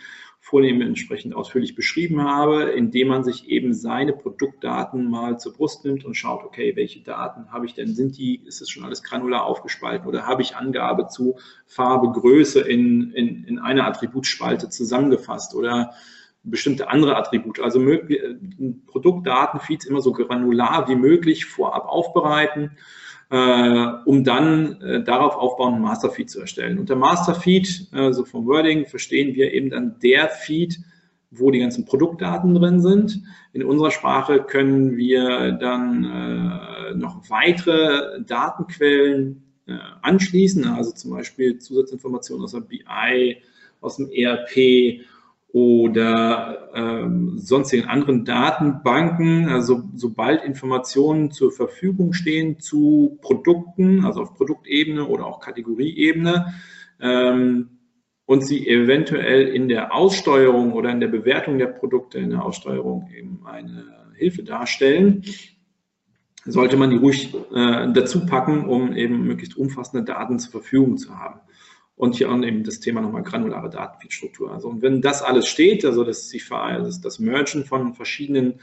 [0.49, 6.05] Folien entsprechend ausführlich beschrieben habe, indem man sich eben seine Produktdaten mal zur Brust nimmt
[6.05, 7.93] und schaut, okay, welche Daten habe ich denn?
[7.93, 12.61] Sind die, ist es schon alles granular aufgespalten oder habe ich Angabe zu Farbe, Größe
[12.61, 15.93] in, in, in einer Attributspalte zusammengefasst oder
[16.43, 17.59] bestimmte andere Attribute.
[17.59, 17.79] Also
[18.87, 22.71] Produktdatenfeeds immer so granular wie möglich vorab aufbereiten,
[23.29, 26.79] äh, um dann äh, darauf aufbauend einen Masterfeed zu erstellen.
[26.79, 30.79] Und der Masterfeed, äh, so vom Wording, verstehen wir eben dann der Feed,
[31.31, 33.21] wo die ganzen Produktdaten drin sind.
[33.53, 41.59] In unserer Sprache können wir dann äh, noch weitere Datenquellen äh, anschließen, also zum Beispiel
[41.59, 43.37] Zusatzinformationen aus der BI,
[43.81, 45.05] aus dem ERP
[45.51, 54.35] oder ähm, sonstigen anderen Datenbanken, also sobald Informationen zur Verfügung stehen zu Produkten, also auf
[54.35, 56.53] Produktebene oder auch Kategorieebene,
[57.01, 57.69] ähm,
[58.25, 63.09] und sie eventuell in der Aussteuerung oder in der Bewertung der Produkte in der Aussteuerung
[63.11, 65.23] eben eine Hilfe darstellen,
[66.45, 71.17] sollte man die ruhig äh, dazu packen, um eben möglichst umfassende Daten zur Verfügung zu
[71.17, 71.39] haben.
[71.99, 74.53] Und hier auch eben das Thema nochmal granulare Datenfeedstruktur.
[74.53, 78.61] Also und wenn das alles steht, also das, das, das Mergen von verschiedenen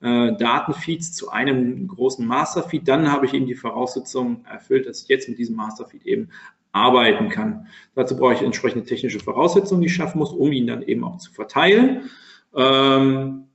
[0.00, 5.08] äh, Datenfeeds zu einem großen Masterfeed, dann habe ich eben die Voraussetzungen erfüllt, dass ich
[5.08, 6.30] jetzt mit diesem Masterfeed eben
[6.72, 7.66] arbeiten kann.
[7.94, 11.18] Dazu brauche ich entsprechende technische Voraussetzungen, die ich schaffen muss, um ihn dann eben auch
[11.18, 12.08] zu verteilen.
[12.56, 13.48] Ähm,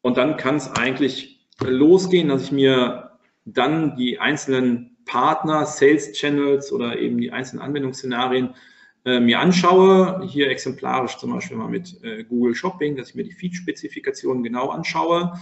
[0.00, 6.72] und dann kann es eigentlich losgehen, dass ich mir dann die einzelnen Partner, Sales Channels
[6.72, 8.54] oder eben die einzelnen Anwendungsszenarien
[9.08, 13.24] äh, mir anschaue, hier exemplarisch zum Beispiel mal mit äh, Google Shopping, dass ich mir
[13.24, 15.32] die Feed-Spezifikationen genau anschaue,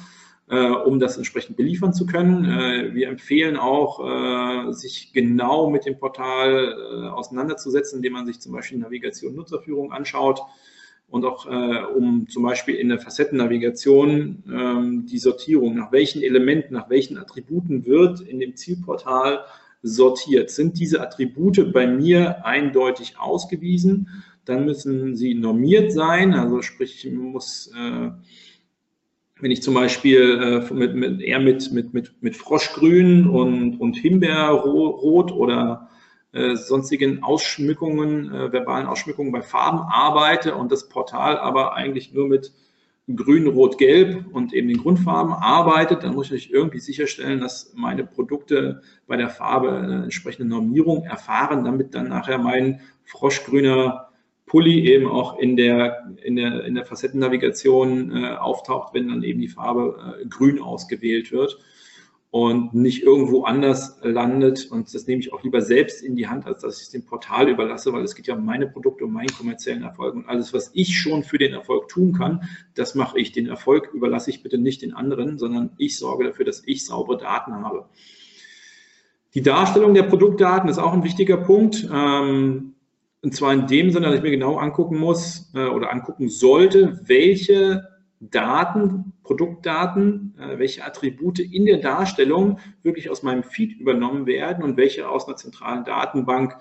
[0.48, 2.44] äh, um das entsprechend beliefern zu können.
[2.44, 8.38] Äh, wir empfehlen auch, äh, sich genau mit dem Portal äh, auseinanderzusetzen, indem man sich
[8.38, 10.40] zum Beispiel Navigation, Nutzerführung anschaut
[11.09, 11.46] und auch
[11.94, 17.87] um zum Beispiel in der Facettennavigation ähm, die Sortierung, nach welchen Elementen, nach welchen Attributen
[17.87, 19.44] wird in dem Zielportal
[19.87, 20.51] sortiert.
[20.51, 24.09] Sind diese Attribute bei mir eindeutig ausgewiesen,
[24.44, 28.11] dann müssen sie normiert sein, also sprich, muss, äh,
[29.40, 33.96] wenn ich zum Beispiel äh, mit, mit, eher mit, mit, mit, mit Froschgrün und, und
[33.96, 35.88] Himbeerrot oder
[36.33, 42.29] äh, sonstigen Ausschmückungen, äh, verbalen Ausschmückungen bei Farben arbeite und das Portal aber eigentlich nur
[42.29, 42.53] mit
[43.14, 48.05] Grün, Rot, Gelb und eben den Grundfarben arbeitet, dann muss ich irgendwie sicherstellen, dass meine
[48.05, 54.09] Produkte bei der Farbe eine entsprechende Normierung erfahren, damit dann nachher mein froschgrüner
[54.47, 59.40] Pulli eben auch in der, in der, in der Facettennavigation äh, auftaucht, wenn dann eben
[59.40, 61.59] die Farbe äh, grün ausgewählt wird
[62.38, 64.70] und nicht irgendwo anders landet.
[64.70, 67.07] Und das nehme ich auch lieber selbst in die Hand, als dass ich es dem
[67.07, 70.14] Portal überlasse, weil es geht ja um meine Produkte, um meinen kommerziellen Erfolg.
[70.14, 73.33] Und alles, was ich schon für den Erfolg tun kann, das mache ich.
[73.33, 77.16] Den Erfolg überlasse ich bitte nicht den anderen, sondern ich sorge dafür, dass ich saubere
[77.16, 77.87] Daten habe.
[79.33, 81.88] Die Darstellung der Produktdaten ist auch ein wichtiger Punkt.
[81.90, 82.75] Ähm,
[83.22, 87.01] und zwar in dem Sinne, dass ich mir genau angucken muss äh, oder angucken sollte,
[87.07, 87.88] welche
[88.20, 94.77] Daten, Produktdaten, äh, welche Attribute in der Darstellung wirklich aus meinem Feed übernommen werden und
[94.77, 96.57] welche aus einer zentralen Datenbank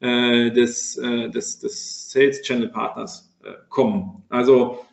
[0.00, 3.26] äh, des, äh, des, des Sales Channel Partners
[3.70, 4.22] kommen.
[4.28, 4.84] Also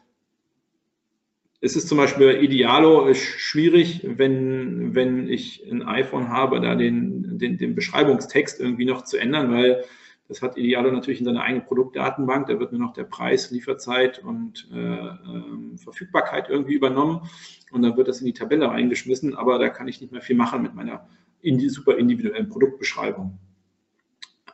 [1.60, 7.58] es ist zum Beispiel Idealo schwierig, wenn, wenn ich ein iPhone habe, da den, den,
[7.58, 9.84] den Beschreibungstext irgendwie noch zu ändern, weil
[10.28, 12.48] das hat Idealo natürlich in seiner eigenen Produktdatenbank.
[12.48, 17.30] Da wird nur noch der Preis, Lieferzeit und äh, äh, Verfügbarkeit irgendwie übernommen.
[17.72, 19.36] Und dann wird das in die Tabelle reingeschmissen.
[19.36, 21.08] Aber da kann ich nicht mehr viel machen mit meiner
[21.42, 23.38] indi super individuellen Produktbeschreibung.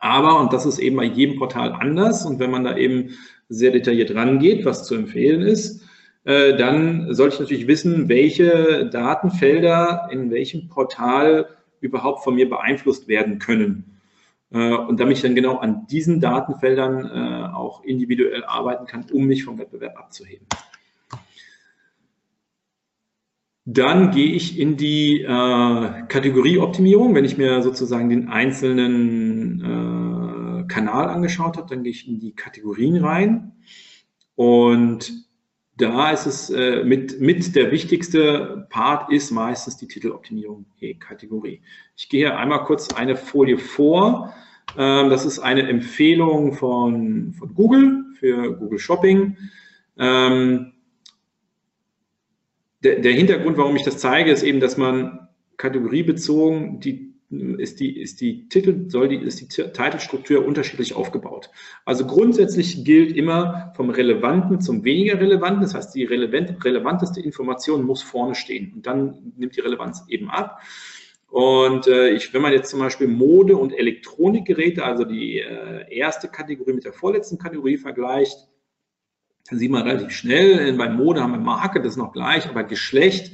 [0.00, 3.10] Aber, und das ist eben bei jedem Portal anders, und wenn man da eben
[3.48, 5.82] sehr detailliert rangeht, was zu empfehlen ist,
[6.24, 11.48] äh, dann sollte ich natürlich wissen, welche Datenfelder in welchem Portal
[11.80, 13.93] überhaupt von mir beeinflusst werden können.
[14.54, 19.24] Äh, und damit ich dann genau an diesen Datenfeldern äh, auch individuell arbeiten kann, um
[19.24, 20.46] mich vom Wettbewerb abzuheben.
[23.66, 25.26] Dann gehe ich in die äh,
[26.06, 27.14] Kategorieoptimierung.
[27.14, 32.34] Wenn ich mir sozusagen den einzelnen äh, Kanal angeschaut habe, dann gehe ich in die
[32.34, 33.52] Kategorien rein.
[34.36, 35.12] Und
[35.76, 41.60] da ist es äh, mit, mit der wichtigste Part ist meistens die Titeloptimierung je Kategorie.
[41.96, 44.32] Ich gehe einmal kurz eine Folie vor.
[44.78, 49.36] Ähm, das ist eine Empfehlung von, von Google für Google Shopping.
[49.98, 50.72] Ähm,
[52.84, 57.13] der, der Hintergrund, warum ich das zeige, ist eben, dass man kategoriebezogen die
[57.58, 61.50] ist die, ist die Titel, soll die, ist die Titelstruktur unterschiedlich aufgebaut.
[61.84, 65.62] Also grundsätzlich gilt immer vom Relevanten zum weniger Relevanten.
[65.62, 70.30] Das heißt, die relevant, relevanteste Information muss vorne stehen und dann nimmt die Relevanz eben
[70.30, 70.60] ab.
[71.28, 76.28] Und äh, ich, wenn man jetzt zum Beispiel Mode- und Elektronikgeräte, also die äh, erste
[76.28, 78.48] Kategorie mit der vorletzten Kategorie vergleicht,
[79.50, 82.64] dann sieht man relativ schnell, bei Mode haben wir Marke, das ist noch gleich, aber
[82.64, 83.32] Geschlecht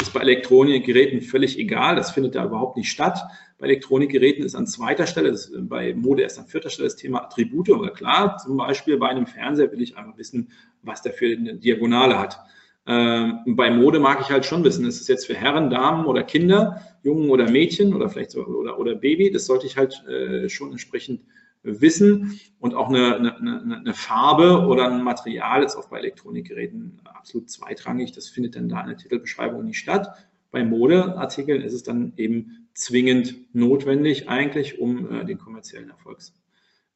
[0.00, 3.18] ist bei Elektronikgeräten völlig egal, das findet da überhaupt nicht statt.
[3.58, 7.22] Bei Elektronikgeräten ist an zweiter Stelle, das, bei Mode erst an vierter Stelle das Thema
[7.24, 10.50] Attribute, aber klar, zum Beispiel bei einem Fernseher will ich einfach wissen,
[10.82, 12.38] was der für eine Diagonale hat.
[12.86, 16.22] Ähm, bei Mode mag ich halt schon wissen, ist es jetzt für Herren, Damen oder
[16.22, 20.48] Kinder, Jungen oder Mädchen oder vielleicht so, oder, oder Baby, das sollte ich halt äh,
[20.48, 21.22] schon entsprechend
[21.66, 27.50] Wissen und auch eine, eine, eine, Farbe oder ein Material ist auch bei Elektronikgeräten absolut
[27.50, 28.12] zweitrangig.
[28.12, 30.08] Das findet dann da in der Titelbeschreibung nicht statt.
[30.50, 36.20] Bei Modeartikeln ist es dann eben zwingend notwendig eigentlich, um äh, den kommerziellen Erfolg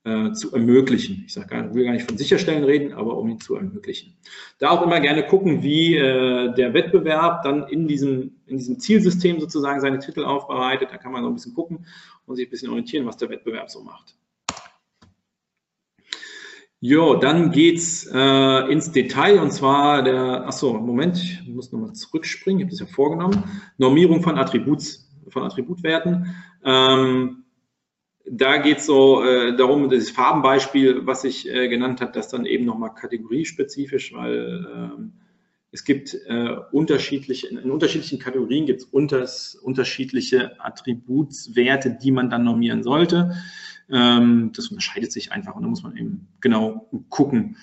[0.05, 1.25] äh, zu ermöglichen.
[1.27, 4.17] Ich sag, will gar nicht von sicherstellen reden, aber um ihn zu ermöglichen.
[4.59, 9.41] Da auch immer gerne gucken, wie äh, der Wettbewerb dann in diesem, in diesem Zielsystem
[9.41, 10.89] sozusagen seine Titel aufbereitet.
[10.91, 11.87] Da kann man so ein bisschen gucken
[12.27, 14.17] und sich ein bisschen orientieren, was der Wettbewerb so macht.
[16.83, 22.61] Jo, dann geht's äh, ins Detail und zwar der, achso, Moment, ich muss nochmal zurückspringen,
[22.61, 23.45] ich habe das ja vorgenommen.
[23.77, 26.35] Normierung von Attributs, von Attributwerten.
[26.65, 27.45] Ähm,
[28.25, 32.47] da geht es so äh, darum, das Farbenbeispiel, was ich äh, genannt habe, das dann
[32.47, 35.13] eben nochmal kategoriespezifisch, weil ähm,
[35.73, 42.83] es gibt äh, unterschiedliche, in unterschiedlichen Kategorien gibt es unterschiedliche Attributswerte, die man dann normieren
[42.83, 43.35] sollte.
[43.93, 47.57] Ähm, das unterscheidet sich einfach und da muss man eben genau gucken.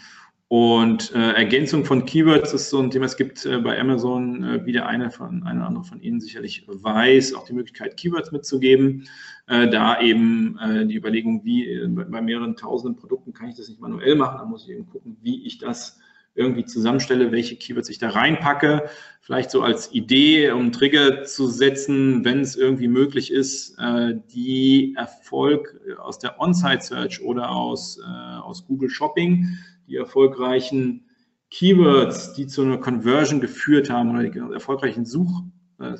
[0.50, 3.06] Und äh, Ergänzung von Keywords ist so ein Thema.
[3.06, 6.22] Es gibt äh, bei Amazon, äh, wie der eine von eine oder andere von Ihnen
[6.22, 9.04] sicherlich weiß, auch die Möglichkeit, Keywords mitzugeben.
[9.48, 13.68] Äh, da eben äh, die Überlegung, wie äh, bei mehreren tausenden Produkten kann ich das
[13.68, 14.38] nicht manuell machen.
[14.38, 16.00] Da muss ich eben gucken, wie ich das
[16.38, 18.89] irgendwie zusammenstelle, welche Keywords ich da reinpacke.
[19.21, 24.93] Vielleicht so als Idee, um Trigger zu setzen, wenn es irgendwie möglich ist, äh, die
[24.95, 31.06] Erfolg aus der On-Site-Search oder aus, äh, aus Google Shopping, die erfolgreichen
[31.50, 35.43] Keywords, die zu einer Conversion geführt haben oder die erfolgreichen Such,
[35.80, 35.95] äh,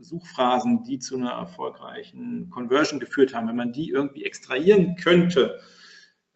[0.00, 5.58] Suchphrasen, die zu einer erfolgreichen Conversion geführt haben, wenn man die irgendwie extrahieren könnte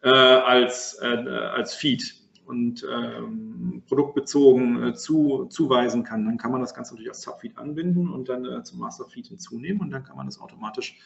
[0.05, 6.93] als, als Feed, und ähm, produktbezogen äh, zu, zuweisen kann, dann kann man das Ganze
[6.93, 10.39] natürlich als Subfeed anbinden und dann äh, zum Masterfeed hinzunehmen und dann kann man das
[10.39, 10.97] automatisch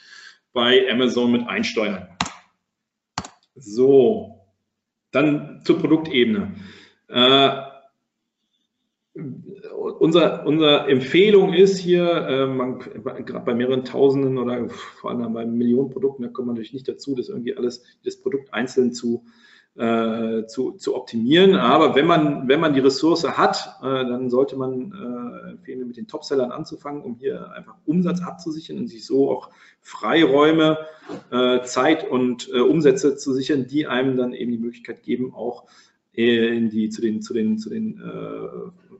[0.54, 2.08] bei Amazon mit einsteuern.
[3.56, 4.41] So,
[5.12, 6.56] dann zur Produktebene.
[7.08, 7.67] Äh,
[10.00, 15.45] unser, unsere Empfehlung ist hier, äh, man, gerade bei mehreren Tausenden oder vor allem bei
[15.45, 19.26] Millionen Produkten, da kommt man natürlich nicht dazu, das irgendwie alles, das Produkt einzeln zu,
[19.78, 21.56] äh, zu, zu optimieren.
[21.56, 25.98] Aber wenn man, wenn man die Ressource hat, äh, dann sollte man äh, empfehlen, mit
[25.98, 29.50] den Topsellern anzufangen, um hier einfach Umsatz abzusichern und sich so auch
[29.82, 30.80] Freiräume,
[31.32, 35.66] äh, Zeit und äh, Umsätze zu sichern, die einem dann eben die Möglichkeit geben, auch
[36.13, 38.96] in die, zu den, zu den, zu den äh,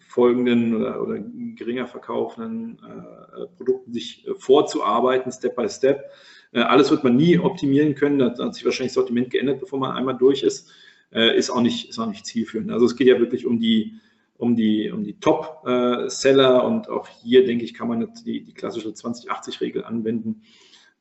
[0.00, 1.18] folgenden oder, oder
[1.54, 6.10] geringer verkaufenden äh, Produkten sich äh, vorzuarbeiten, Step by Step.
[6.52, 8.18] Äh, alles wird man nie optimieren können.
[8.18, 10.70] Da hat sich wahrscheinlich das Sortiment geändert, bevor man einmal durch ist.
[11.12, 12.70] Äh, ist, auch nicht, ist auch nicht zielführend.
[12.70, 13.94] Also es geht ja wirklich um die,
[14.38, 18.54] um die, um die Top-Seller und auch hier, denke ich, kann man jetzt die, die
[18.54, 20.42] klassische 20-80-Regel anwenden.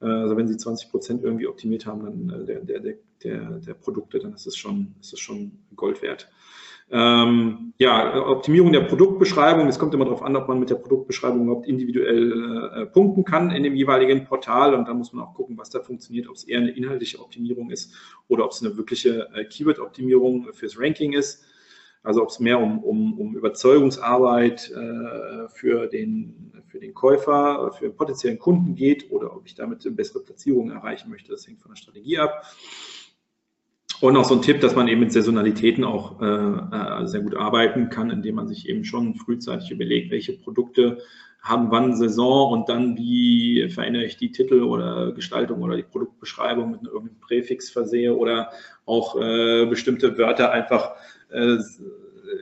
[0.01, 2.79] Äh, also wenn Sie 20 Prozent irgendwie optimiert haben, dann der, der,
[3.23, 6.29] der, der Produkte, dann ist es schon, schon Gold wert.
[6.93, 9.67] Ähm, ja, Optimierung der Produktbeschreibung.
[9.67, 13.51] Es kommt immer darauf an, ob man mit der Produktbeschreibung überhaupt individuell äh, punkten kann
[13.51, 14.75] in dem jeweiligen Portal.
[14.75, 17.71] Und da muss man auch gucken, was da funktioniert, ob es eher eine inhaltliche Optimierung
[17.71, 17.93] ist
[18.27, 21.45] oder ob es eine wirkliche äh, Keyword-Optimierung fürs Ranking ist.
[22.03, 27.85] Also ob es mehr um, um, um Überzeugungsarbeit äh, für, den, für den Käufer, für
[27.85, 31.71] den potenziellen Kunden geht oder ob ich damit bessere Platzierungen erreichen möchte, das hängt von
[31.71, 32.43] der Strategie ab.
[34.01, 37.35] Und auch so ein Tipp, dass man eben mit Saisonalitäten auch äh, äh, sehr gut
[37.35, 40.97] arbeiten kann, indem man sich eben schon frühzeitig überlegt, welche Produkte
[41.41, 46.71] haben wann Saison und dann wie verändere ich die Titel oder Gestaltung oder die Produktbeschreibung
[46.71, 48.51] mit irgendeinem Präfix versehe oder
[48.85, 50.95] auch äh, bestimmte Wörter einfach,
[51.29, 51.57] äh,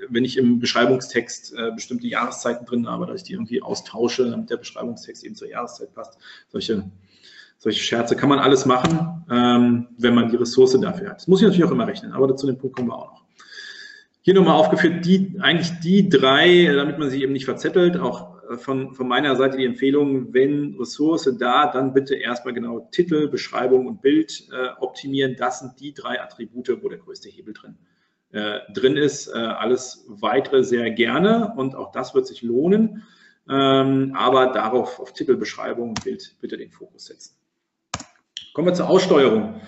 [0.10, 4.50] wenn ich im Beschreibungstext äh, bestimmte Jahreszeiten drin habe, dass ich die irgendwie austausche, damit
[4.50, 6.18] der Beschreibungstext eben zur Jahreszeit passt.
[6.50, 6.84] Solche
[7.60, 11.18] solche Scherze kann man alles machen, ähm, wenn man die Ressource dafür hat.
[11.18, 13.26] Das muss ich natürlich auch immer rechnen, aber dazu den Punkt kommen wir auch noch.
[14.22, 18.58] Hier nochmal aufgeführt, die, eigentlich die drei, damit man sich eben nicht verzettelt, auch äh,
[18.58, 23.88] von, von meiner Seite die Empfehlung, wenn Ressource da, dann bitte erstmal genau Titel, Beschreibung
[23.88, 25.36] und Bild äh, optimieren.
[25.38, 27.78] Das sind die drei Attribute, wo der größte Hebel drin,
[28.32, 29.28] äh, drin ist.
[29.28, 33.04] Äh, alles weitere sehr gerne und auch das wird sich lohnen.
[33.50, 37.39] Ähm, aber darauf, auf Titel, Beschreibung und Bild bitte den Fokus setzen.
[38.60, 39.62] Kommen wir zur Aussteuerung.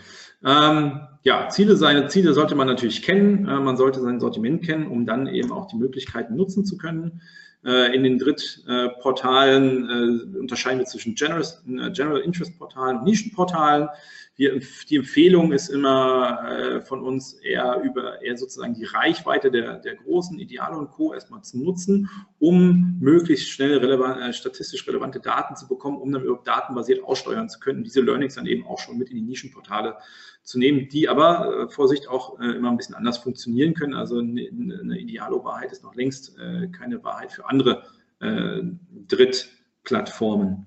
[0.43, 3.47] Ähm, ja, Ziele, seine Ziele sollte man natürlich kennen.
[3.47, 7.21] Äh, man sollte sein Sortiment kennen, um dann eben auch die Möglichkeiten nutzen zu können.
[7.63, 13.87] Äh, in den Drittportalen äh, unterscheiden wir zwischen General, äh, General Interest Portalen und Nischenportalen.
[14.35, 14.59] Wir,
[14.89, 20.39] die Empfehlung ist immer von uns eher über eher sozusagen die Reichweite der, der großen
[20.39, 21.13] Ideale und Co.
[21.13, 22.09] erstmal zu nutzen,
[22.39, 27.59] um möglichst schnell relevant, statistisch relevante Daten zu bekommen, um dann überhaupt datenbasiert aussteuern zu
[27.59, 29.97] können, diese Learnings dann eben auch schon mit in die Nischenportale
[30.43, 33.93] zu nehmen, die aber, Vorsicht, auch immer ein bisschen anders funktionieren können.
[33.93, 36.35] Also eine, eine Idealo-Wahrheit ist noch längst
[36.75, 37.83] keine Wahrheit für andere
[38.19, 38.61] äh,
[39.07, 40.65] Drittplattformen.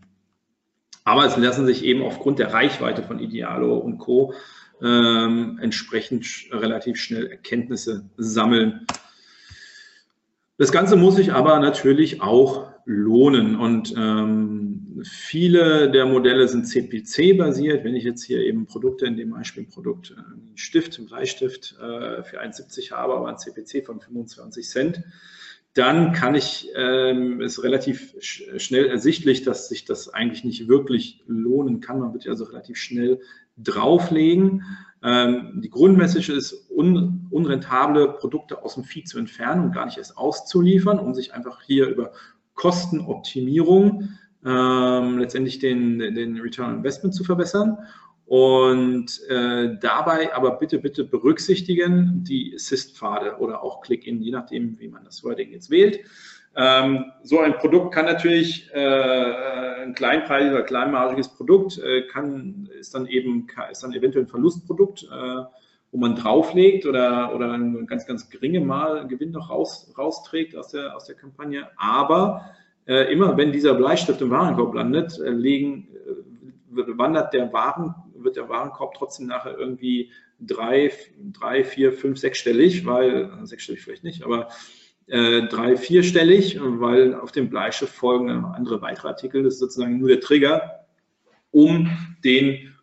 [1.05, 4.33] Aber es lassen sich eben aufgrund der Reichweite von Idealo und Co.
[4.83, 8.87] Ähm, entsprechend relativ schnell Erkenntnisse sammeln.
[10.57, 17.85] Das Ganze muss sich aber natürlich auch lohnen und ähm, viele der Modelle sind CPC-basiert.
[17.85, 21.07] Wenn ich jetzt hier eben Produkte, in dem Beispiel ein Produkt, äh, ein Stift, ein
[21.07, 25.03] Bleistift äh, für 1,70 habe, aber ein CPC von 25 Cent,
[25.75, 31.23] dann kann ich, ähm, ist relativ sch schnell ersichtlich, dass sich das eigentlich nicht wirklich
[31.27, 31.99] lohnen kann.
[31.99, 33.21] Man wird ja also relativ schnell
[33.57, 34.63] drauflegen.
[35.03, 39.99] Ähm, die Grundmessage ist, un unrentable Produkte aus dem Feed zu entfernen und gar nicht
[39.99, 42.13] erst auszuliefern, um sich einfach hier über
[42.55, 44.11] Kostenoptimierung
[44.45, 47.79] ähm, letztendlich den, den Return on Investment zu verbessern.
[48.27, 54.89] Und äh, dabei aber bitte, bitte berücksichtigen die Assist-Pfade oder auch Click-In, je nachdem, wie
[54.89, 56.01] man das Wording jetzt wählt.
[56.57, 62.95] Ähm, so ein Produkt kann natürlich äh, ein kleinpreisiges oder kleinmargiges Produkt, äh, kann, ist
[62.95, 65.43] dann eben ist dann eventuell ein Verlustprodukt, äh,
[65.91, 70.69] wo man drauflegt oder, oder ein ganz, ganz geringe Mal Gewinn noch raus, rausträgt aus
[70.69, 71.69] der, aus der Kampagne.
[71.77, 72.53] Aber
[72.87, 77.95] äh, immer wenn dieser Bleistift im Warenkorb landet, äh, legen, äh, wandert der Waren,
[78.25, 80.11] wird der Warenkorb trotzdem nachher irgendwie
[80.41, 80.91] drei,
[81.33, 84.49] drei, vier, fünf, sechsstellig, weil, sechsstellig vielleicht nicht, aber
[85.07, 89.43] äh, drei, vierstellig, weil auf dem Bleistift folgen andere weitere Artikel.
[89.43, 90.87] Das ist sozusagen nur der Trigger,
[91.51, 91.91] um
[92.25, 92.75] den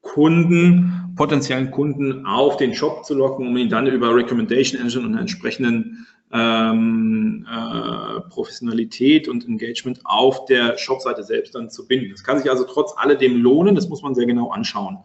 [0.00, 5.18] Kunden, potenziellen Kunden auf den Shop zu locken, um ihn dann über Recommendation Engine und
[5.18, 12.10] entsprechenden ähm, äh, Professionalität und Engagement auf der Shopseite selbst dann zu binden.
[12.10, 14.98] Das kann sich also trotz alledem lohnen, das muss man sehr genau anschauen.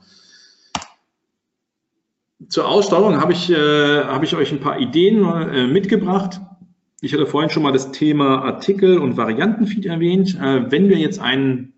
[2.49, 6.41] Zur Aussteuerung habe ich, äh, habe ich euch ein paar Ideen äh, mitgebracht.
[6.99, 10.39] Ich hatte vorhin schon mal das Thema Artikel und Variantenfeed erwähnt.
[10.39, 11.73] Äh, wenn wir jetzt einen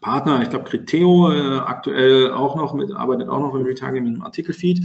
[0.00, 4.14] Partner, ich glaube Criteo äh, aktuell auch noch mit, arbeitet auch noch im Retargeting mit
[4.14, 4.82] einem Artikelfeed.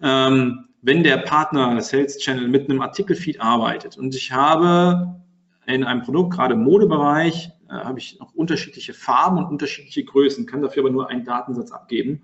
[0.00, 5.20] Ähm, wenn der Partner Sales Channel mit einem Artikelfeed arbeitet und ich habe
[5.66, 10.46] in einem Produkt, gerade im Modebereich, äh, habe ich noch unterschiedliche Farben und unterschiedliche Größen,
[10.46, 12.22] kann dafür aber nur einen Datensatz abgeben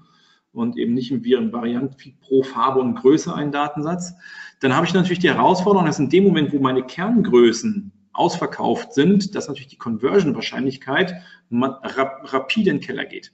[0.52, 4.14] und eben nicht wie ein Variantenfeed pro Farbe und Größe einen Datensatz.
[4.60, 9.34] Dann habe ich natürlich die Herausforderung, dass in dem Moment, wo meine Kerngrößen ausverkauft sind,
[9.34, 11.14] dass natürlich die Conversion-Wahrscheinlichkeit
[11.52, 13.32] rapide in den Keller geht.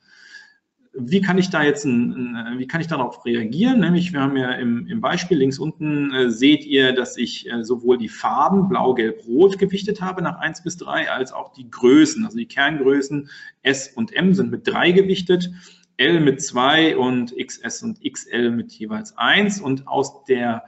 [0.95, 3.81] Wie kann ich da jetzt, ein, ein, wie kann ich darauf reagieren?
[3.81, 7.65] Nämlich, wir haben ja im, im Beispiel links unten äh, seht ihr, dass ich äh,
[7.65, 11.71] sowohl die Farben blau, gelb, rot gewichtet habe nach 1 bis 3, als auch die
[11.71, 12.25] Größen.
[12.25, 13.31] Also die Kerngrößen
[13.63, 15.51] S und M sind mit 3 gewichtet.
[15.97, 20.65] L mit 2 und XS und XL mit jeweils 1 und aus der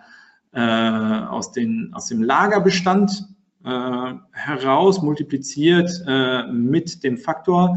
[0.55, 3.27] äh, aus, den, aus dem Lagerbestand
[3.65, 7.77] äh, heraus multipliziert äh, mit dem Faktor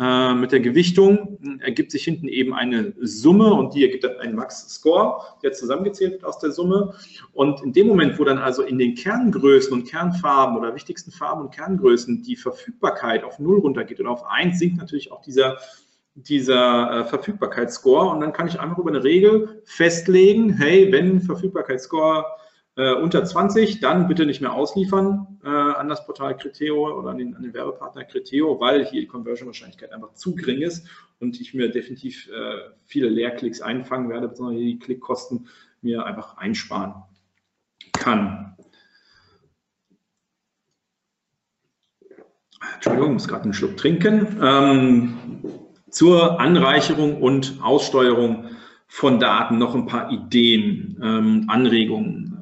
[0.00, 4.34] Äh, mit der Gewichtung ergibt sich hinten eben eine Summe und die ergibt dann einen
[4.34, 6.94] Max-Score, der zusammengezählt wird aus der Summe.
[7.32, 11.42] Und in dem Moment, wo dann also in den Kerngrößen und Kernfarben oder wichtigsten Farben
[11.42, 15.58] und Kerngrößen die Verfügbarkeit auf 0 runtergeht oder auf 1, sinkt natürlich auch dieser,
[16.14, 18.10] dieser äh, Verfügbarkeitsscore.
[18.10, 22.24] Und dann kann ich einfach über eine Regel festlegen, hey, wenn Verfügbarkeitsscore
[22.76, 27.18] äh, unter 20, dann bitte nicht mehr ausliefern äh, an das Portal Criteo oder an
[27.18, 30.86] den, an den Werbepartner Criteo, weil hier die Conversion-Wahrscheinlichkeit einfach zu gering ist
[31.20, 35.48] und ich mir definitiv äh, viele Leerklicks einfangen werde, besonders die Klickkosten
[35.82, 36.94] mir einfach einsparen
[37.92, 38.56] kann.
[42.74, 44.38] Entschuldigung, muss gerade einen Schluck trinken.
[44.42, 45.14] Ähm,
[45.90, 48.46] zur Anreicherung und Aussteuerung
[48.88, 52.33] von Daten noch ein paar Ideen, ähm, Anregungen.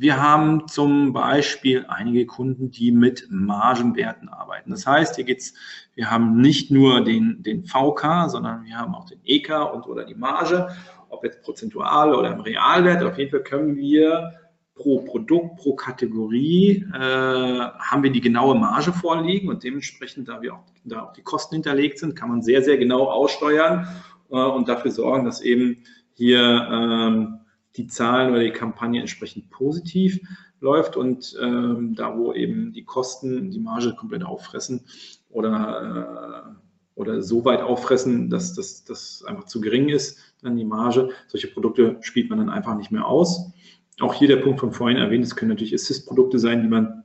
[0.00, 4.70] Wir haben zum Beispiel einige Kunden, die mit Margenwerten arbeiten.
[4.70, 5.54] Das heißt, hier geht's,
[5.96, 10.04] wir haben nicht nur den, den VK, sondern wir haben auch den EK und oder
[10.04, 10.68] die Marge,
[11.08, 13.02] ob jetzt prozentual oder im Realwert.
[13.02, 14.34] Auf jeden Fall können wir
[14.76, 20.54] pro Produkt, pro Kategorie äh, haben wir die genaue Marge vorliegen und dementsprechend, da wir
[20.54, 23.88] auch, da auch die Kosten hinterlegt sind, kann man sehr, sehr genau aussteuern
[24.30, 25.82] äh, und dafür sorgen, dass eben
[26.14, 27.37] hier ähm,
[27.76, 30.20] die Zahlen oder die Kampagne entsprechend positiv
[30.60, 34.86] läuft und ähm, da, wo eben die Kosten die Marge komplett auffressen
[35.30, 41.10] oder, äh, oder so weit auffressen, dass das einfach zu gering ist, dann die Marge.
[41.28, 43.52] Solche Produkte spielt man dann einfach nicht mehr aus.
[44.00, 47.04] Auch hier der Punkt von vorhin erwähnt, es können natürlich Assist-Produkte sein, die man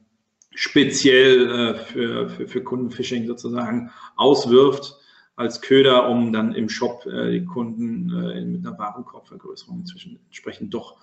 [0.55, 4.97] speziell äh, für, für, für Kundenphishing sozusagen auswirft
[5.35, 10.73] als Köder, um dann im Shop äh, die Kunden äh, mit einer Warenkorbvergrößerung inzwischen entsprechend
[10.73, 10.97] doch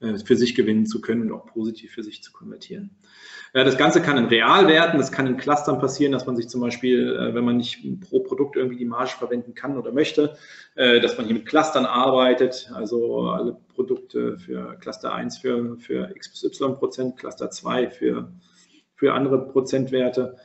[0.00, 2.96] äh, für sich gewinnen zu können und auch positiv für sich zu konvertieren.
[3.52, 7.30] Das Ganze kann in Realwerten, das kann in Clustern passieren, dass man sich zum Beispiel,
[7.32, 10.36] wenn man nicht pro Produkt irgendwie die Marge verwenden kann oder möchte,
[10.74, 16.28] dass man hier mit Clustern arbeitet, also alle Produkte für Cluster 1 für, für x
[16.28, 18.30] bis y Prozent, Cluster 2 für,
[18.94, 20.36] für andere Prozentwerte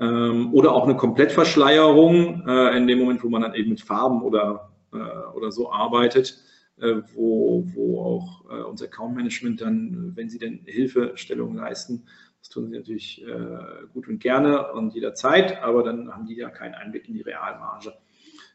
[0.00, 4.22] ähm, oder auch eine Komplettverschleierung äh, in dem Moment, wo man dann eben mit Farben
[4.22, 4.96] oder, äh,
[5.36, 6.38] oder so arbeitet,
[6.80, 12.06] äh, wo, wo auch äh, unser Account Management dann, wenn sie denn Hilfestellung leisten,
[12.40, 16.48] das tun sie natürlich äh, gut und gerne und jederzeit, aber dann haben die ja
[16.48, 17.92] keinen Einblick in die Realmarge,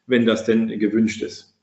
[0.06, 1.56] wenn das denn gewünscht ist.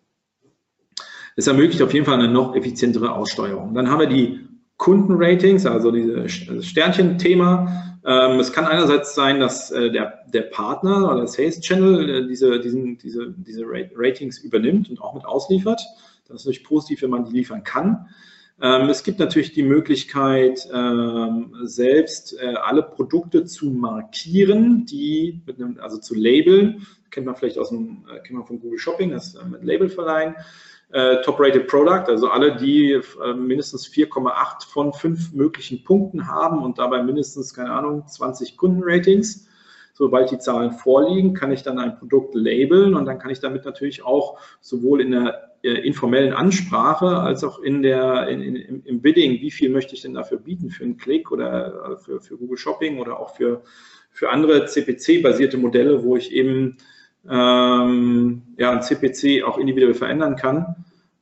[1.36, 3.73] Es ermöglicht auf jeden Fall eine noch effizientere Aussteuerung.
[3.73, 4.47] Dann haben wir die
[4.84, 8.01] Kundenratings, also dieses Sternchen-Thema.
[8.05, 12.27] Ähm, es kann einerseits sein, dass äh, der, der Partner oder der Sales Channel äh,
[12.27, 15.81] diese, diesen, diese, diese Ratings übernimmt und auch mit ausliefert.
[16.27, 18.07] Das ist natürlich positiv, wenn man die liefern kann.
[18.61, 25.61] Ähm, es gibt natürlich die Möglichkeit, ähm, selbst äh, alle Produkte zu markieren, die mit
[25.61, 26.86] einem, also zu labeln.
[27.09, 29.88] Kennt man vielleicht aus dem, äh, kennt man von Google Shopping, das äh, mit Label
[29.88, 30.36] verleihen
[30.93, 36.77] äh, Top-Rated Product, also alle, die äh, mindestens 4,8 von 5 möglichen Punkten haben und
[36.77, 39.47] dabei mindestens, keine Ahnung, 20 Kundenratings.
[39.95, 43.65] Sobald die Zahlen vorliegen, kann ich dann ein Produkt labeln und dann kann ich damit
[43.65, 49.01] natürlich auch sowohl in der äh, informellen Ansprache als auch in der, in, in, im
[49.01, 52.37] Bidding, wie viel möchte ich denn dafür bieten für einen Klick oder äh, für, für
[52.37, 53.63] Google Shopping oder auch für,
[54.11, 56.77] für andere CPC-basierte Modelle, wo ich eben
[57.30, 60.76] ähm, ja, ein CPC auch individuell verändern kann.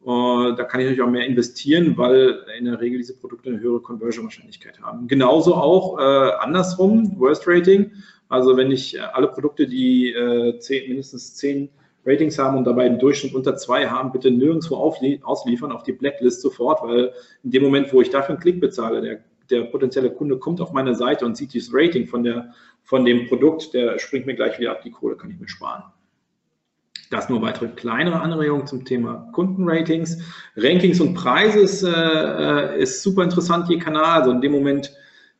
[0.04, 3.60] Uh, da kann ich natürlich auch mehr investieren, weil in der Regel diese Produkte eine
[3.60, 5.08] höhere Conversion-Wahrscheinlichkeit haben.
[5.08, 7.92] Genauso auch äh, andersrum, Worst Rating.
[8.28, 11.70] Also wenn ich äh, alle Produkte, die äh, zehn, mindestens zehn
[12.04, 16.42] Ratings haben und dabei im Durchschnitt unter zwei haben, bitte nirgendwo ausliefern, auf die Blacklist
[16.42, 19.20] sofort, weil in dem Moment, wo ich dafür einen Klick bezahle, der,
[19.52, 23.28] der potenzielle Kunde kommt auf meine Seite und sieht dieses Rating von, der, von dem
[23.28, 25.84] Produkt, der springt mir gleich wieder ab, die Kohle kann ich mir sparen.
[27.12, 30.18] Das nur weitere kleinere Anregungen zum Thema Kundenratings.
[30.56, 34.22] Rankings und Preise ist, äh, ist super interessant, je Kanal.
[34.22, 34.94] Also in dem Moment,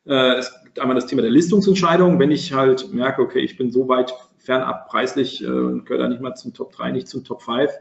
[0.06, 2.20] äh, es gibt einmal das Thema der Listungsentscheidung.
[2.20, 6.10] Wenn ich halt merke, okay, ich bin so weit fernab preislich äh, und gehöre da
[6.10, 7.72] nicht mal zum Top 3, nicht zum Top 5.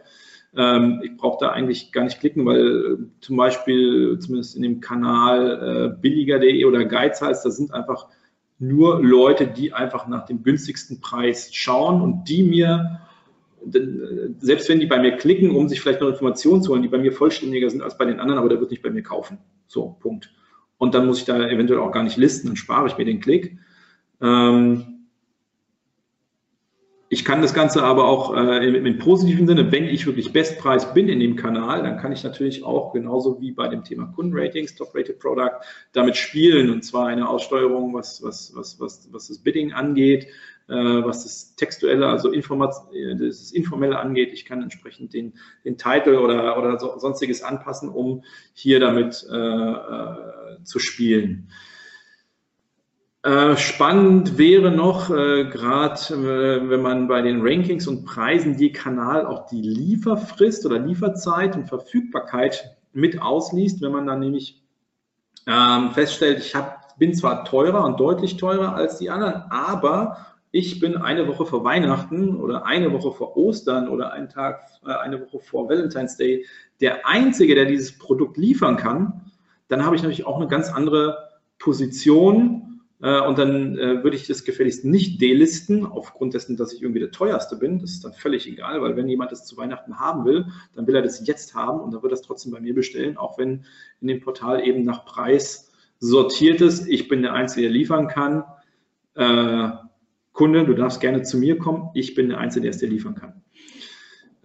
[0.57, 4.81] Ähm, ich brauche da eigentlich gar nicht klicken, weil äh, zum Beispiel zumindest in dem
[4.81, 8.09] Kanal äh, billiger.de oder Geizhals, da sind einfach
[8.59, 13.01] nur Leute, die einfach nach dem günstigsten Preis schauen und die mir
[14.39, 16.99] selbst wenn die bei mir klicken, um sich vielleicht noch Informationen zu holen, die bei
[16.99, 19.39] mir vollständiger sind als bei den anderen, aber der wird nicht bei mir kaufen.
[19.67, 20.33] So, Punkt.
[20.79, 23.21] Und dann muss ich da eventuell auch gar nicht listen, dann spare ich mir den
[23.21, 23.59] Klick.
[24.23, 25.00] Ähm,
[27.13, 30.95] ich kann das Ganze aber auch äh, im, im, positiven Sinne, wenn ich wirklich Bestpreis
[30.95, 34.77] bin in dem Kanal, dann kann ich natürlich auch genauso wie bei dem Thema Kundenratings,
[34.77, 35.59] Top-Rated Product,
[35.93, 40.29] damit spielen und zwar eine Aussteuerung, was, was, was, was, was das Bidding angeht,
[40.69, 42.77] äh, was das Textuelle, also Informat
[43.19, 44.31] das Informelle angeht.
[44.33, 45.33] Ich kann entsprechend den,
[45.65, 48.23] den Titel oder, oder so, sonstiges anpassen, um
[48.55, 51.49] hier damit äh, äh, zu spielen.
[53.23, 58.73] Äh, spannend wäre noch, äh, gerade äh, wenn man bei den Rankings und Preisen je
[58.73, 64.63] Kanal auch die Lieferfrist oder Lieferzeit und Verfügbarkeit mit ausliest, wenn man dann nämlich
[65.47, 70.81] ähm, feststellt, ich hab, bin zwar teurer und deutlich teurer als die anderen, aber ich
[70.81, 75.21] bin eine Woche vor Weihnachten oder eine Woche vor Ostern oder einen Tag, äh, eine
[75.21, 76.47] Woche vor Valentine's Day
[76.81, 79.31] der Einzige, der dieses Produkt liefern kann,
[79.69, 82.70] dann habe ich natürlich auch eine ganz andere Position
[83.03, 87.01] äh, und dann äh, würde ich das gefälligst nicht delisten, aufgrund dessen, dass ich irgendwie
[87.01, 87.79] der teuerste bin.
[87.79, 90.95] Das ist dann völlig egal, weil wenn jemand das zu Weihnachten haben will, dann will
[90.95, 93.65] er das jetzt haben und dann wird er es trotzdem bei mir bestellen, auch wenn
[94.01, 96.87] in dem Portal eben nach Preis sortiert ist.
[96.89, 98.45] Ich bin der Einzige, der liefern kann.
[99.15, 99.71] Äh,
[100.33, 103.15] Kunde, du darfst gerne zu mir kommen, ich bin der Einzige, der es dir liefern
[103.15, 103.43] kann.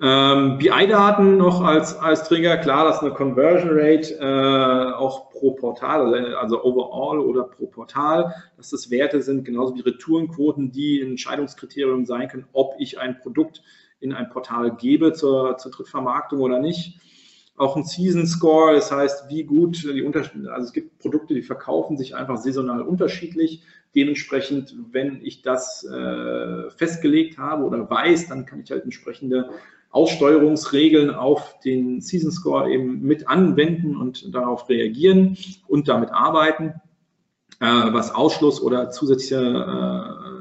[0.02, 5.52] Ähm, BI-Daten noch als, als Trigger, klar, das ist eine Conversion Rate, äh, auch pro
[5.52, 11.00] Portal, also, also overall oder pro Portal, dass das Werte sind, genauso wie Retourenquoten, die
[11.02, 13.62] ein Entscheidungskriterium sein können, ob ich ein Produkt
[14.02, 17.00] in ein Portal gebe zur, zur Drittvermarktung oder nicht.
[17.56, 21.42] Auch ein Season Score, das heißt, wie gut die Unterschiede, also es gibt Produkte, die
[21.42, 23.64] verkaufen sich einfach saisonal unterschiedlich.
[23.96, 29.52] Dementsprechend, wenn ich das äh, festgelegt habe oder weiß, dann kann ich halt entsprechende
[29.96, 35.38] Aussteuerungsregeln auf den Season Score eben mit anwenden und darauf reagieren
[35.68, 36.74] und damit arbeiten,
[37.60, 39.38] was Ausschluss oder zusätzliche,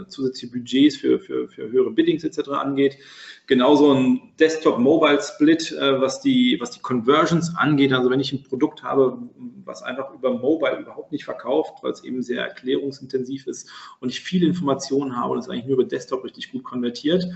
[0.05, 2.49] äh, zusätzliche Budgets für, für, für höhere Biddings etc.
[2.51, 2.99] angeht.
[3.47, 7.93] Genauso ein Desktop-Mobile-Split, äh, was, die, was die Conversions angeht.
[7.93, 9.19] Also wenn ich ein Produkt habe,
[9.65, 13.69] was einfach über Mobile überhaupt nicht verkauft, weil es eben sehr erklärungsintensiv ist
[14.01, 17.27] und ich viele Informationen habe und es eigentlich nur über Desktop richtig gut konvertiert.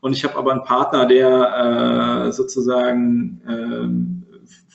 [0.00, 3.42] Und ich habe aber einen Partner, der äh, sozusagen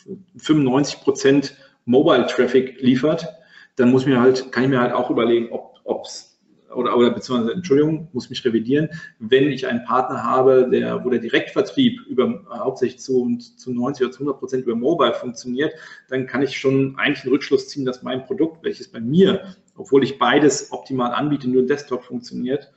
[0.05, 1.55] äh, 95 Prozent
[1.85, 3.25] Mobile-Traffic liefert,
[3.75, 6.33] dann muss mir halt, kann ich mir halt auch überlegen, ob es
[6.75, 11.19] oder, oder beziehungsweise, Entschuldigung, muss mich revidieren, wenn ich einen Partner habe, der, wo der
[11.19, 15.73] Direktvertrieb über hauptsächlich zu, zu 90 oder zu 100 Prozent über Mobile funktioniert,
[16.09, 20.03] dann kann ich schon eigentlich einen Rückschluss ziehen, dass mein Produkt, welches bei mir, obwohl
[20.03, 22.71] ich beides optimal anbiete, nur Desktop funktioniert,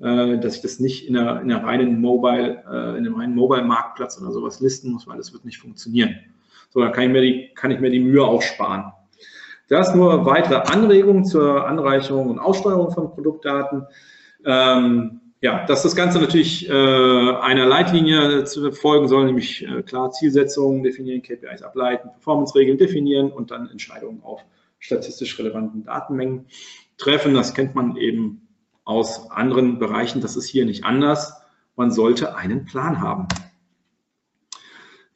[0.00, 3.34] äh, dass ich das nicht in einer, in einer reinen Mobile, äh, in einem reinen
[3.34, 6.16] Mobile-Marktplatz oder sowas listen muss, weil das wird nicht funktionieren.
[6.70, 8.92] So, dann kann ich mir die, kann ich mir die Mühe auch sparen.
[9.68, 13.86] Das nur weitere Anregungen zur Anreicherung und Aussteuerung von Produktdaten.
[14.44, 20.10] Ähm, ja, dass das Ganze natürlich äh, einer Leitlinie zu folgen soll, nämlich äh, klar
[20.10, 24.40] Zielsetzungen definieren, KPIs ableiten, Performance-Regeln definieren und dann Entscheidungen auf
[24.78, 26.46] statistisch relevanten Datenmengen
[26.96, 27.34] treffen.
[27.34, 28.48] Das kennt man eben
[28.84, 30.20] aus anderen Bereichen.
[30.20, 31.42] Das ist hier nicht anders.
[31.74, 33.28] Man sollte einen Plan haben.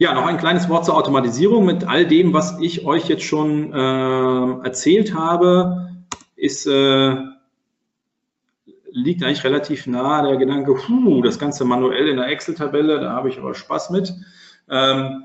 [0.01, 1.67] Ja, noch ein kleines Wort zur Automatisierung.
[1.67, 5.91] Mit all dem, was ich euch jetzt schon äh, erzählt habe,
[6.37, 7.17] ist, äh,
[8.93, 13.29] liegt eigentlich relativ nah der Gedanke, puh, das Ganze manuell in der Excel-Tabelle, da habe
[13.29, 14.15] ich aber Spaß mit.
[14.71, 15.25] Ähm,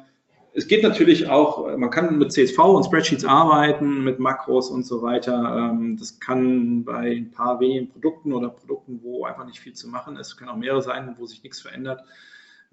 [0.53, 5.01] es geht natürlich auch, man kann mit CSV und Spreadsheets arbeiten, mit Makros und so
[5.01, 5.69] weiter.
[5.71, 9.87] Ähm, das kann bei ein paar wenigen Produkten oder Produkten, wo einfach nicht viel zu
[9.87, 12.03] machen ist, können auch mehrere sein, wo sich nichts verändert,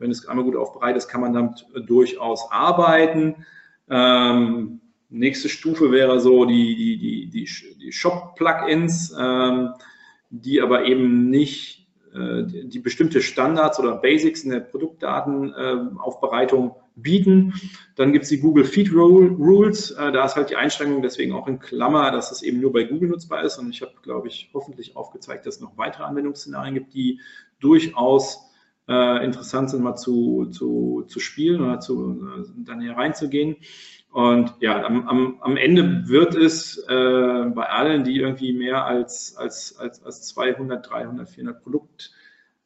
[0.03, 3.47] wenn es einmal gut aufbereitet ist, kann man damit durchaus arbeiten.
[3.89, 7.49] Ähm, nächste Stufe wäre so die, die, die, die,
[7.79, 9.71] die Shop-Plugins, ähm,
[10.31, 16.75] die aber eben nicht äh, die, die bestimmte Standards oder Basics in der Produktdatenaufbereitung äh,
[16.97, 17.55] bieten.
[17.97, 19.93] Dann gibt es die Google Feed Rules.
[19.93, 22.85] Äh, da ist halt die Einschränkung deswegen auch in Klammer, dass es eben nur bei
[22.85, 23.59] Google nutzbar ist.
[23.59, 27.21] Und ich habe, glaube ich, hoffentlich aufgezeigt, dass es noch weitere Anwendungsszenarien gibt, die
[27.61, 28.52] durchaus
[28.93, 33.57] äh, interessant sind, mal zu, zu, zu spielen oder zu, äh, dann hier reinzugehen.
[34.11, 39.37] Und ja, am, am, am Ende wird es äh, bei allen, die irgendwie mehr als,
[39.39, 42.13] als, als, als 200, 300, 400 Produkt,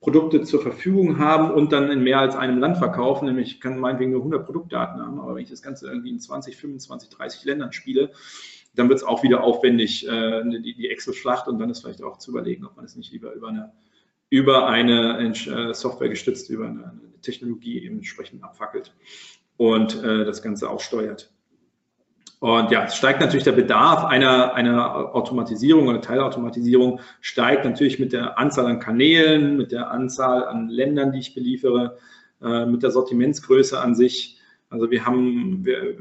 [0.01, 3.79] Produkte zur Verfügung haben und dann in mehr als einem Land verkaufen, nämlich ich kann
[3.79, 7.45] meinetwegen nur 100 Produktdaten haben, aber wenn ich das Ganze irgendwie in 20, 25, 30
[7.45, 8.11] Ländern spiele,
[8.75, 12.19] dann wird es auch wieder aufwendig, äh, die, die Excel-Schlacht und dann ist vielleicht auch
[12.19, 13.73] zu überlegen, ob man es nicht lieber über eine
[14.31, 18.95] über eine äh, Software gestützt, über eine, Technologie eben entsprechend abfackelt
[19.57, 21.33] und äh, das Ganze auch steuert.
[22.39, 28.13] Und ja, es steigt natürlich der Bedarf einer, einer Automatisierung oder Teilautomatisierung, steigt natürlich mit
[28.13, 31.97] der Anzahl an Kanälen, mit der Anzahl an Ländern, die ich beliefere,
[32.43, 34.39] äh, mit der Sortimentsgröße an sich.
[34.69, 35.97] Also wir haben, wir,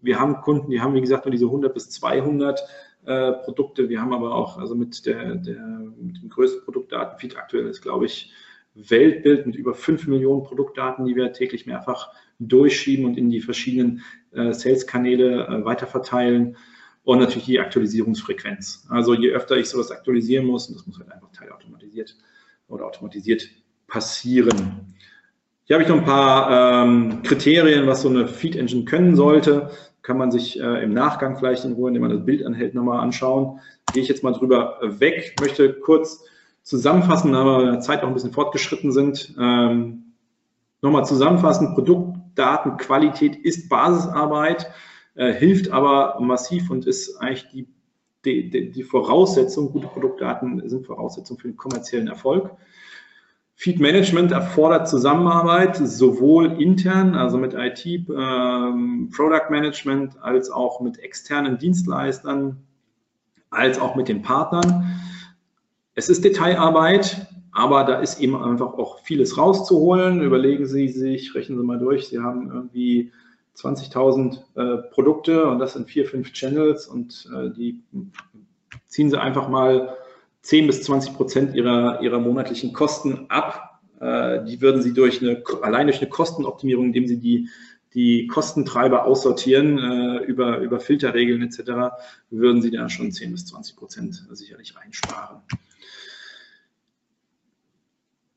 [0.00, 2.60] wir haben Kunden, die haben, wie gesagt, nur diese 100 bis 200
[3.06, 3.88] äh, Produkte.
[3.88, 5.62] Wir haben aber auch, also mit, der, der,
[6.00, 8.32] mit dem größten Produktdatenfeed aktuell ist, glaube ich,
[8.74, 14.02] Weltbild mit über 5 Millionen Produktdaten, die wir täglich mehrfach durchschieben und in die verschiedenen
[14.32, 16.56] äh, Sales-Kanäle äh, weiterverteilen.
[17.04, 18.84] Und natürlich die Aktualisierungsfrequenz.
[18.88, 22.16] Also je öfter ich sowas aktualisieren muss, und das muss halt einfach teilautomatisiert
[22.66, 23.48] oder automatisiert
[23.86, 24.96] passieren.
[25.64, 29.70] Hier habe ich noch ein paar ähm, Kriterien, was so eine Feed Engine können sollte.
[30.06, 33.00] Kann man sich äh, im Nachgang vielleicht in Ruhe, indem man das Bild anhält, nochmal
[33.00, 33.58] anschauen.
[33.92, 35.34] Gehe ich jetzt mal drüber weg.
[35.40, 36.24] Möchte kurz
[36.62, 39.34] zusammenfassen, da wir in der Zeit auch ein bisschen fortgeschritten sind.
[39.36, 40.12] Ähm,
[40.80, 41.74] nochmal zusammenfassen.
[41.74, 44.70] Produktdatenqualität ist Basisarbeit
[45.16, 47.48] äh, hilft aber massiv und ist eigentlich
[48.24, 52.52] die, die, die Voraussetzung, gute Produktdaten sind Voraussetzung für den kommerziellen Erfolg.
[53.58, 60.98] Feed Management erfordert Zusammenarbeit, sowohl intern, also mit IT, ähm, Product Management, als auch mit
[60.98, 62.58] externen Dienstleistern,
[63.48, 65.00] als auch mit den Partnern.
[65.94, 70.20] Es ist Detailarbeit, aber da ist eben einfach auch vieles rauszuholen.
[70.20, 73.10] Überlegen Sie sich, rechnen Sie mal durch, Sie haben irgendwie
[73.56, 77.82] 20.000 äh, Produkte und das in vier, fünf Channels und äh, die
[78.86, 79.96] ziehen sie einfach mal
[80.46, 83.80] 10 bis 20 Prozent ihrer, ihrer monatlichen Kosten ab.
[84.00, 87.48] Äh, die würden sie durch eine, allein durch eine Kostenoptimierung, indem sie die,
[87.94, 91.96] die Kostentreiber aussortieren äh, über, über Filterregeln etc.,
[92.30, 95.40] würden sie da schon 10 bis 20 Prozent sicherlich einsparen.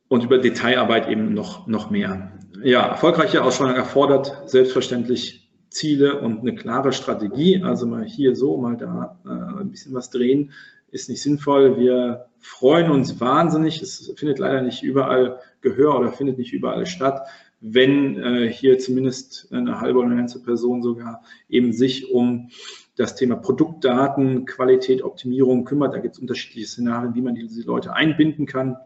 [0.08, 2.32] Und über Detailarbeit eben noch, noch mehr
[2.64, 7.62] ja, erfolgreiche Ausschreibung erfordert selbstverständlich Ziele und eine klare Strategie.
[7.64, 10.52] Also mal hier so, mal da äh, ein bisschen was drehen,
[10.92, 11.78] ist nicht sinnvoll.
[11.78, 13.82] Wir freuen uns wahnsinnig.
[13.82, 17.28] Es findet leider nicht überall Gehör oder findet nicht überall statt,
[17.62, 22.50] wenn äh, hier zumindest eine halbe oder eine ganze Person sogar eben sich um
[22.96, 25.94] das Thema Produktdaten, Qualität, Optimierung kümmert.
[25.94, 28.78] Da gibt es unterschiedliche Szenarien, wie man diese Leute einbinden kann.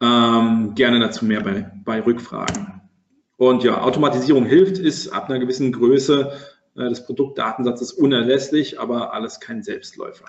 [0.00, 2.80] Ähm, gerne dazu mehr bei, bei Rückfragen.
[3.36, 6.32] Und ja, Automatisierung hilft, ist ab einer gewissen Größe
[6.76, 10.26] äh, des Produktdatensatzes unerlässlich, aber alles kein Selbstläufer.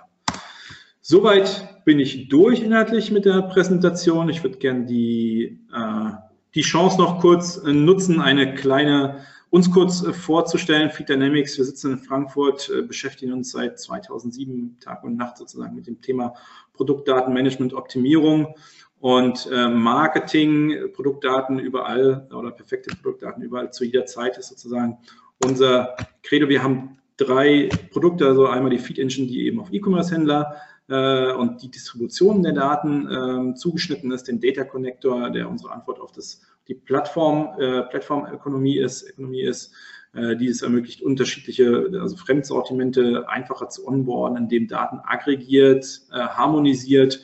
[1.12, 4.30] Soweit bin ich durch inhaltlich mit der Präsentation.
[4.30, 6.12] Ich würde gerne die, äh,
[6.56, 10.90] die Chance noch kurz äh, nutzen, eine kleine uns kurz äh, vorzustellen.
[10.90, 15.76] Feed Dynamics, wir sitzen in Frankfurt, äh, beschäftigen uns seit 2007 Tag und Nacht sozusagen
[15.76, 16.34] mit dem Thema
[16.76, 18.56] Produktdatenmanagement, Optimierung
[19.02, 24.98] und äh, Marketing, Produktdaten überall oder perfekte Produktdaten überall zu jeder Zeit ist sozusagen
[25.44, 25.94] unser
[26.24, 26.48] Credo.
[26.48, 30.56] Wir haben drei Produkte, also einmal die Feed Engine, die eben auf E-Commerce-Händler
[30.90, 36.00] äh, und die Distribution der Daten äh, zugeschnitten ist, den Data Connector, der unsere Antwort
[36.00, 39.74] auf das, die Plattform, äh, Plattformökonomie ist, Ökonomie ist,
[40.14, 47.22] äh, die es ermöglicht, unterschiedliche, also Fremdsortimente einfacher zu onboarden, indem Daten aggregiert, äh, harmonisiert,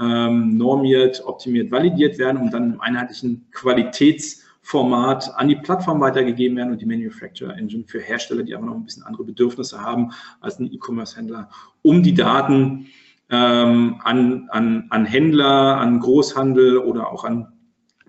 [0.00, 3.48] ähm, normiert, optimiert, validiert werden und dann im einheitlichen
[4.62, 8.74] Qualitätsformat an die Plattform weitergegeben werden und die Manufacturer Engine für Hersteller, die aber noch
[8.74, 11.50] ein bisschen andere Bedürfnisse haben als ein E-Commerce-Händler,
[11.82, 12.86] um die Daten
[13.30, 17.52] ähm, an, an, an Händler, an Großhandel oder auch an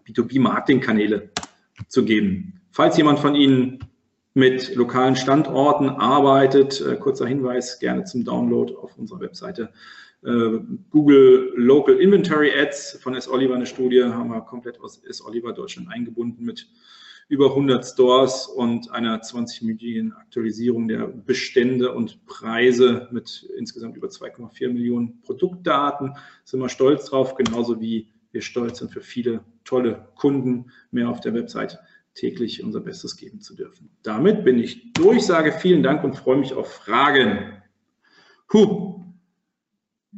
[0.07, 1.31] B2B-Marketing-Kanäle
[1.87, 2.61] zu geben.
[2.71, 3.79] Falls jemand von Ihnen
[4.33, 9.69] mit lokalen Standorten arbeitet, äh, kurzer Hinweis, gerne zum Download auf unserer Webseite
[10.23, 13.27] Google Local Inventory Ads von S.
[13.27, 15.23] Oliver eine Studie, haben wir komplett aus S.
[15.23, 16.69] Oliver Deutschland eingebunden mit
[17.29, 24.69] über 100 Stores und einer 20-minütigen Aktualisierung der Bestände und Preise mit insgesamt über 2,4
[24.69, 26.13] Millionen Produktdaten.
[26.43, 31.21] Sind wir stolz drauf, genauso wie wir stolz sind für viele tolle Kunden mehr auf
[31.21, 31.79] der Website
[32.15, 33.89] täglich unser Bestes geben zu dürfen.
[34.03, 37.61] Damit bin ich durch, sage vielen Dank und freue mich auf Fragen.
[38.51, 39.02] Huh.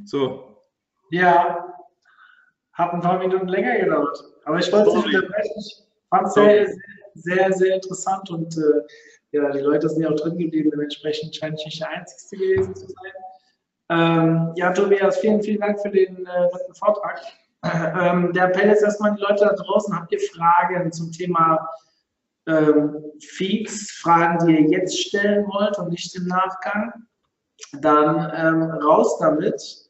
[0.04, 0.62] So.
[1.12, 1.74] Ja,
[2.74, 4.24] hat ein paar Minuten länger gedauert.
[4.44, 5.54] Aber ich wollte es nicht unterbrechen.
[5.58, 6.68] Ich fand es sehr,
[7.16, 8.82] sehr, sehr interessant und äh,
[9.32, 10.72] ja, die Leute sind ja auch drin geblieben.
[10.72, 13.12] Dementsprechend scheint ich nicht der Einzige gewesen zu sein.
[13.90, 17.22] Ähm, ja, Tobias, vielen, vielen Dank für den äh, Vortrag.
[17.64, 19.96] Ähm, der Appell ist erstmal die Leute da draußen.
[19.96, 21.68] Habt ihr Fragen zum Thema
[22.48, 26.94] ähm, Feeds, Fragen, die ihr jetzt stellen wollt und nicht im Nachgang?
[27.74, 29.85] Dann ähm, raus damit.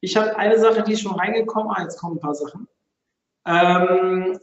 [0.00, 1.70] Ich habe eine Sache, die ist schon reingekommen.
[1.74, 2.66] Ah, jetzt kommen ein paar Sachen.
[3.46, 4.38] Ähm,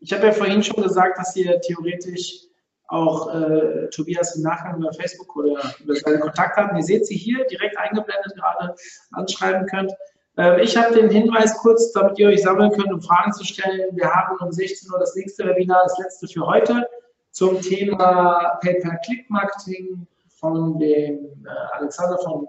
[0.00, 2.46] ich habe ja vorhin schon gesagt, dass ihr theoretisch
[2.88, 7.46] auch äh, Tobias im Nachgang über Facebook oder über seine Kontaktdaten, ihr seht sie hier
[7.46, 8.74] direkt eingeblendet gerade,
[9.12, 9.92] anschreiben könnt.
[10.36, 13.96] Ähm, ich habe den Hinweis kurz, damit ihr euch sammeln könnt, um Fragen zu stellen.
[13.96, 16.86] Wir haben um 16 Uhr das nächste Webinar, das letzte für heute,
[17.30, 20.06] zum Thema Pay-per-Click-Marketing
[20.38, 22.46] von dem äh, Alexander von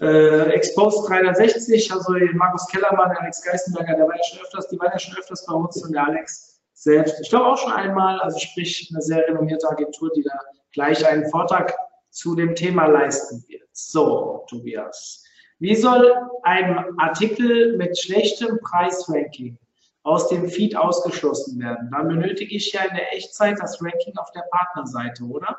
[0.00, 4.90] äh, Exposed 360, also Markus Kellermann, Alex Geistenberger, der war ja schon öfters, die waren
[4.92, 8.38] ja schon öfters bei uns und der Alex selbst, ich glaube auch schon einmal, also
[8.38, 10.38] sprich eine sehr renommierte Agentur, die da
[10.72, 11.74] gleich einen Vortrag
[12.10, 13.68] zu dem Thema leisten wird.
[13.72, 15.24] So, Tobias.
[15.58, 16.14] Wie soll
[16.44, 19.58] ein Artikel mit schlechtem Preisranking
[20.04, 21.90] aus dem Feed ausgeschlossen werden?
[21.90, 25.58] Dann benötige ich ja in der Echtzeit das Ranking auf der Partnerseite, oder?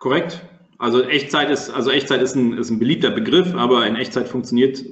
[0.00, 0.40] Korrekt.
[0.78, 4.84] Also Echtzeit ist, also Echtzeit ist ein, ist ein beliebter Begriff, aber in Echtzeit funktioniert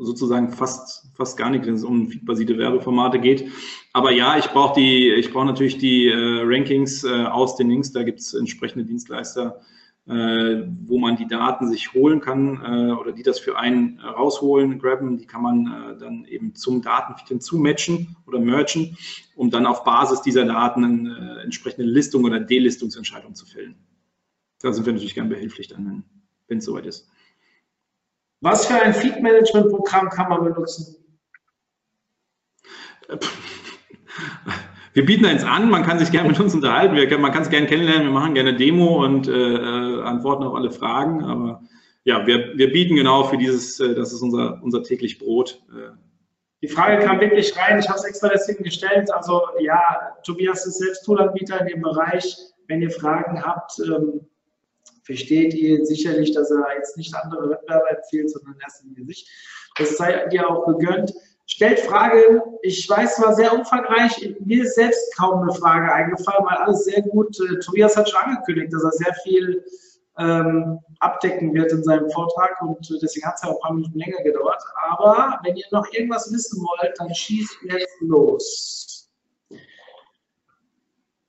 [0.00, 3.50] sozusagen fast, fast gar nicht, wenn es um feedbasierte Werbeformate geht.
[3.92, 7.92] Aber ja, ich brauche die, ich brauche natürlich die äh, Rankings äh, aus den Links.
[7.92, 9.60] Da gibt es entsprechende Dienstleister,
[10.06, 14.78] äh, wo man die Daten sich holen kann äh, oder die das für einen rausholen,
[14.78, 15.18] grabben.
[15.18, 18.96] Die kann man äh, dann eben zum Datenfeed hinzumatchen oder merchen,
[19.36, 23.76] um dann auf Basis dieser Daten eine äh, entsprechende Listung oder Delistungsentscheidung zu fällen.
[24.62, 26.04] Da sind wir natürlich gern behilflich dann,
[26.48, 27.08] wenn es soweit ist.
[28.40, 30.96] Was für ein Feed-Management-Programm kann man benutzen?
[34.92, 37.50] Wir bieten eins an, man kann sich gerne mit uns unterhalten, wir, man kann es
[37.50, 41.62] gerne kennenlernen, wir machen gerne Demo und äh, äh, antworten auf alle Fragen, aber
[42.04, 45.62] ja, wir, wir bieten genau für dieses, äh, das ist unser, unser täglich Brot.
[45.70, 45.92] Äh.
[46.62, 50.78] Die Frage kam wirklich rein, ich habe es extra deswegen gestellt, also ja, Tobias ist
[50.78, 52.36] selbst Toolanbieter in dem Bereich,
[52.66, 54.22] wenn ihr Fragen habt, ähm,
[55.10, 59.28] versteht ihr sicherlich, dass er jetzt nicht andere Wettbewerber empfiehlt, sondern erst in sich.
[59.76, 61.12] Das sei dir auch gegönnt.
[61.46, 62.40] Stellt Fragen.
[62.62, 64.36] Ich weiß, es war sehr umfangreich.
[64.44, 67.36] Mir ist selbst kaum eine Frage eingefallen, weil alles sehr gut.
[67.40, 69.64] Äh, Tobias hat schon angekündigt, dass er sehr viel
[70.16, 73.98] ähm, abdecken wird in seinem Vortrag und deswegen hat es ja auch ein paar Minuten
[73.98, 74.62] länger gedauert.
[74.90, 78.99] Aber wenn ihr noch irgendwas wissen wollt, dann schießt jetzt los.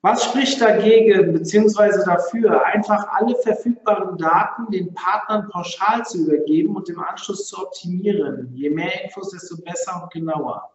[0.04, 2.04] Was spricht dagegen bzw.
[2.06, 8.52] dafür, einfach alle verfügbaren Daten den Partnern pauschal zu übergeben und im Anschluss zu optimieren?
[8.52, 10.72] Je mehr Infos, desto besser und genauer.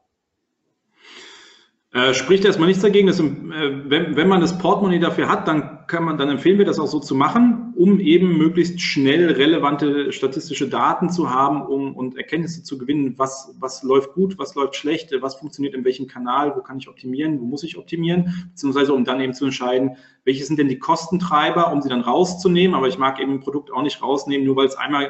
[1.97, 3.07] Äh, spricht erstmal nichts dagegen.
[3.07, 6.66] Dass, äh, wenn, wenn man das Portemonnaie dafür hat, dann kann man, dann empfehlen wir
[6.66, 11.97] das auch so zu machen, um eben möglichst schnell relevante statistische Daten zu haben, um
[11.97, 16.07] und Erkenntnisse zu gewinnen, was, was läuft gut, was läuft schlecht, was funktioniert in welchem
[16.07, 19.97] Kanal, wo kann ich optimieren, wo muss ich optimieren, beziehungsweise um dann eben zu entscheiden,
[20.24, 22.76] welche sind denn die Kostentreiber, um sie dann rauszunehmen.
[22.76, 25.09] Aber ich mag eben ein Produkt auch nicht rausnehmen, nur weil es einmal, äh,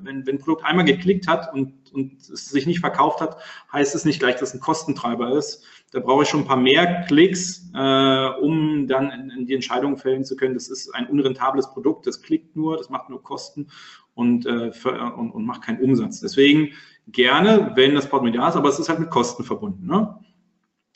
[0.00, 3.36] wenn, wenn Produkt einmal geklickt hat und, und es sich nicht verkauft hat,
[3.72, 6.56] heißt es nicht gleich, dass es ein Kostentreiber ist da brauche ich schon ein paar
[6.56, 10.54] mehr Klicks, äh, um dann in, in die Entscheidung fällen zu können.
[10.54, 13.68] Das ist ein unrentables Produkt, das klickt nur, das macht nur Kosten
[14.14, 16.20] und, äh, für, und, und macht keinen Umsatz.
[16.20, 16.70] Deswegen
[17.08, 19.86] gerne, wenn das Portemonnaie ist, aber es ist halt mit Kosten verbunden.
[19.86, 20.18] Ne?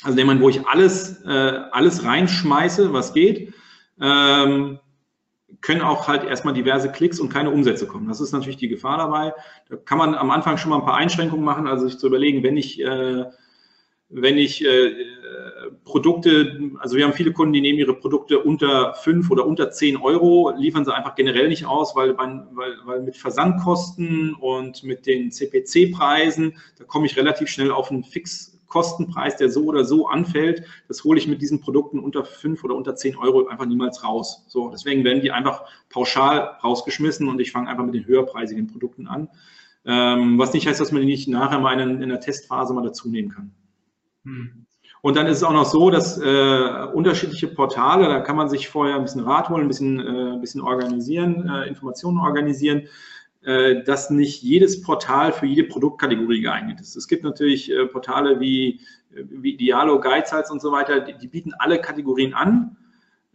[0.03, 3.53] Also nehmen wo ich alles, äh, alles reinschmeiße, was geht,
[4.01, 4.79] ähm,
[5.67, 8.07] können auch halt erstmal diverse Klicks und keine Umsätze kommen.
[8.07, 9.35] Das ist natürlich die Gefahr dabei.
[9.69, 12.45] Da kann man am Anfang schon mal ein paar Einschränkungen machen, also sich zu überlegen,
[12.45, 13.25] wenn ich äh,
[14.09, 14.95] wenn ich äh,
[15.83, 19.97] Produkte, also wir haben viele Kunden, die nehmen ihre Produkte unter fünf oder unter zehn
[19.97, 25.07] Euro, liefern sie einfach generell nicht aus, weil, man, weil, weil mit Versandkosten und mit
[25.07, 28.05] den CPC-Preisen, da komme ich relativ schnell auf einen
[28.67, 30.65] Fixkostenpreis, der so oder so anfällt.
[30.89, 34.45] Das hole ich mit diesen Produkten unter fünf oder unter zehn Euro einfach niemals raus.
[34.49, 39.07] So, deswegen werden die einfach pauschal rausgeschmissen und ich fange einfach mit den höherpreisigen Produkten
[39.07, 39.29] an.
[39.85, 42.83] Ähm, was nicht heißt, dass man die nicht nachher mal in, in der Testphase mal
[42.83, 43.53] dazu nehmen kann.
[44.25, 44.67] Hm.
[45.03, 48.69] Und dann ist es auch noch so, dass äh, unterschiedliche Portale, da kann man sich
[48.69, 52.89] vorher ein bisschen Rat holen, ein bisschen, äh, ein bisschen organisieren, äh, Informationen organisieren,
[53.85, 56.97] dass nicht jedes Portal für jede Produktkategorie geeignet ist.
[56.97, 58.81] Es gibt natürlich äh, Portale wie,
[59.11, 62.77] wie Dialo, Geizhals und so weiter, die, die bieten alle Kategorien an.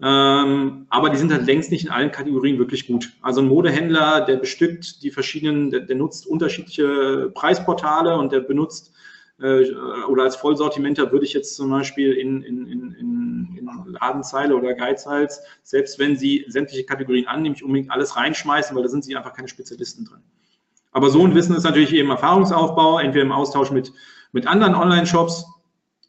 [0.04, 3.14] Ähm, aber die sind halt längst nicht in allen Kategorien wirklich gut.
[3.22, 8.90] Also ein Modehändler, der bestückt die verschiedenen, der, der nutzt unterschiedliche Preisportale und der benutzt
[8.90, 8.91] äh,
[9.42, 12.96] oder als Vollsortimenter würde ich jetzt zum Beispiel in, in, in,
[13.58, 18.84] in Ladenzeile oder Geizhals, selbst wenn Sie sämtliche Kategorien annehmen, nicht unbedingt alles reinschmeißen, weil
[18.84, 20.22] da sind Sie einfach keine Spezialisten drin.
[20.92, 23.92] Aber so ein Wissen ist natürlich eben Erfahrungsaufbau, entweder im Austausch mit,
[24.32, 25.46] mit anderen Online-Shops,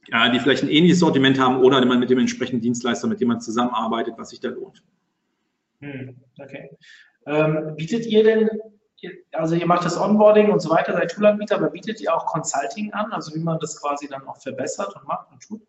[0.08, 3.40] ja, die vielleicht ein ähnliches Sortiment haben oder mit dem entsprechenden Dienstleister, mit dem man
[3.40, 4.82] zusammenarbeitet, was sich da lohnt.
[5.80, 6.70] Hm, okay.
[7.26, 8.50] Ähm, bietet ihr denn
[9.32, 12.92] also ihr macht das Onboarding und so weiter, seid Toolanbieter, aber bietet ihr auch Consulting
[12.92, 15.62] an, also wie man das quasi dann auch verbessert und macht und tut?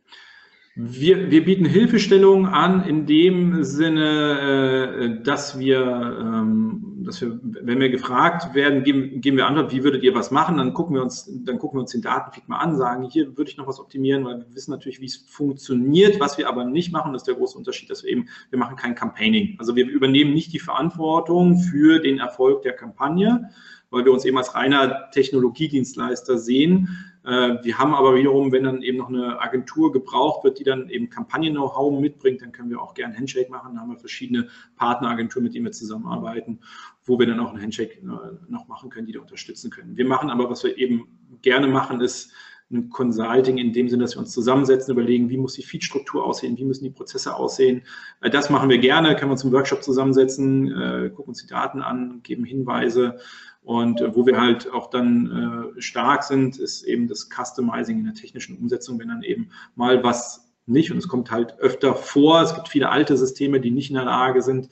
[0.76, 7.80] Wir, wir bieten Hilfestellung an in dem Sinne, äh, dass wir ähm, dass wir, wenn
[7.80, 10.58] wir gefragt werden, geben, geben wir Antwort, wie würdet ihr was machen?
[10.58, 13.52] Dann gucken wir uns, dann gucken wir uns den Datenfeed mal an, sagen, hier würde
[13.52, 16.20] ich noch was optimieren, weil wir wissen natürlich, wie es funktioniert.
[16.20, 18.76] Was wir aber nicht machen, das ist der große Unterschied, dass wir eben, wir machen
[18.76, 19.56] kein Campaigning.
[19.60, 23.50] Also wir übernehmen nicht die Verantwortung für den Erfolg der Kampagne,
[23.90, 27.13] weil wir uns eben als reiner Technologiedienstleister sehen.
[27.26, 30.90] Äh, wir haben aber wiederum, wenn dann eben noch eine Agentur gebraucht wird, die dann
[30.90, 33.76] eben Kampagnen-Know-how mitbringt, dann können wir auch gerne Handshake machen.
[33.76, 36.60] Da haben wir verschiedene Partneragenturen, mit denen wir zusammenarbeiten,
[37.06, 39.96] wo wir dann auch einen Handshake äh, noch machen können, die da unterstützen können.
[39.96, 41.08] Wir machen aber, was wir eben
[41.42, 42.32] gerne machen, ist
[42.72, 46.58] ein Consulting in dem Sinne, dass wir uns zusammensetzen, überlegen, wie muss die Feed-Struktur aussehen,
[46.58, 47.84] wie müssen die Prozesse aussehen.
[48.22, 51.82] Äh, das machen wir gerne, können wir uns im Workshop zusammensetzen, gucken uns die Daten
[51.82, 53.20] an, geben Hinweise
[53.64, 58.06] und äh, wo wir halt auch dann äh, stark sind, ist eben das Customizing in
[58.06, 62.42] der technischen Umsetzung, wenn dann eben mal was nicht, und es kommt halt öfter vor,
[62.42, 64.70] es gibt viele alte Systeme, die nicht in der Lage sind,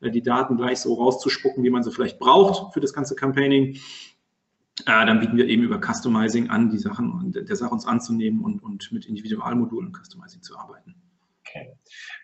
[0.00, 3.76] äh, die Daten gleich so rauszuspucken, wie man sie vielleicht braucht für das ganze Campaigning.
[4.80, 8.62] Äh, dann bieten wir eben über Customizing an, die Sachen der Sache uns anzunehmen und,
[8.62, 10.94] und mit Individualmodulen Customizing zu arbeiten.
[11.46, 11.72] Okay.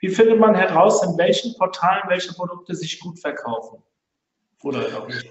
[0.01, 3.83] Wie findet man heraus, in welchen Portalen welche Produkte sich gut verkaufen?
[4.63, 5.31] Oder auch nicht?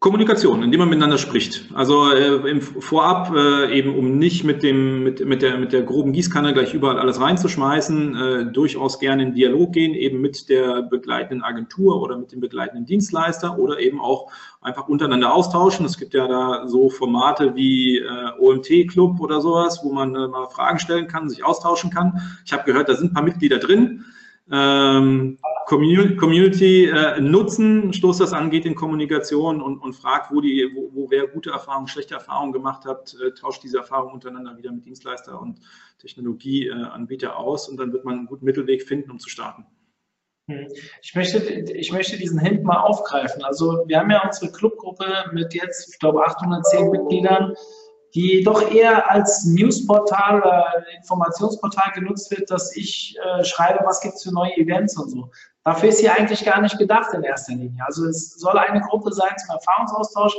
[0.00, 1.64] Kommunikation, indem man miteinander spricht.
[1.74, 5.82] Also äh, im Vorab äh, eben, um nicht mit dem mit, mit der mit der
[5.82, 10.82] groben Gießkanne gleich überall alles reinzuschmeißen, äh, durchaus gerne in Dialog gehen, eben mit der
[10.82, 14.30] begleitenden Agentur oder mit dem begleitenden Dienstleister oder eben auch
[14.60, 15.84] einfach untereinander austauschen.
[15.84, 18.06] Es gibt ja da so Formate wie äh,
[18.38, 22.22] OMT Club oder sowas, wo man äh, mal Fragen stellen kann, sich austauschen kann.
[22.46, 24.04] Ich habe gehört, da sind ein paar Mitglieder drin
[24.50, 30.90] ähm, Community äh, nutzen, stoß das angeht in Kommunikation und, und fragt, wo, die, wo,
[30.94, 34.86] wo wer gute Erfahrungen, schlechte Erfahrungen gemacht hat, äh, tauscht diese Erfahrungen untereinander wieder mit
[34.86, 35.60] Dienstleister und
[35.98, 39.66] Technologieanbieter aus und dann wird man einen guten Mittelweg finden, um zu starten.
[40.48, 40.66] Hm.
[41.02, 43.44] Ich möchte, ich möchte diesen Hint mal aufgreifen.
[43.44, 47.54] Also wir haben ja unsere Clubgruppe mit jetzt, ich glaube, 810 Mitgliedern
[48.18, 54.14] die doch eher als Newsportal oder Informationsportal genutzt wird, dass ich äh, schreibe, was gibt
[54.14, 55.30] es für neue Events und so.
[55.62, 57.80] Dafür ist sie eigentlich gar nicht gedacht in erster Linie.
[57.86, 60.34] Also es soll eine Gruppe sein zum Erfahrungsaustausch.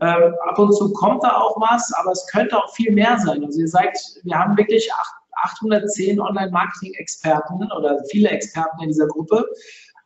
[0.00, 3.44] Ähm, ab und zu kommt da auch was, aber es könnte auch viel mehr sein.
[3.44, 4.88] Also ihr seid, wir haben wirklich
[5.42, 9.44] 810 Online-Marketing-Experten oder viele Experten in dieser Gruppe.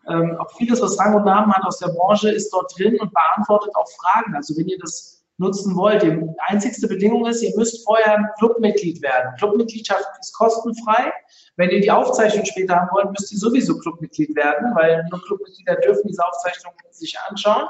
[0.08, 3.12] Ähm, auch vieles, was Rang und Namen hat aus der Branche, ist dort drin und
[3.12, 4.34] beantwortet auch Fragen.
[4.34, 6.03] Also wenn ihr das nutzen wollt.
[6.03, 6.16] Die
[6.47, 9.34] einzigste Bedingung ist, ihr müsst vorher Clubmitglied werden.
[9.38, 11.12] Clubmitgliedschaft ist kostenfrei.
[11.57, 15.76] Wenn ihr die Aufzeichnung später haben wollt, müsst ihr sowieso Clubmitglied werden, weil nur Clubmitglieder
[15.76, 17.66] dürfen diese Aufzeichnung sich anschauen.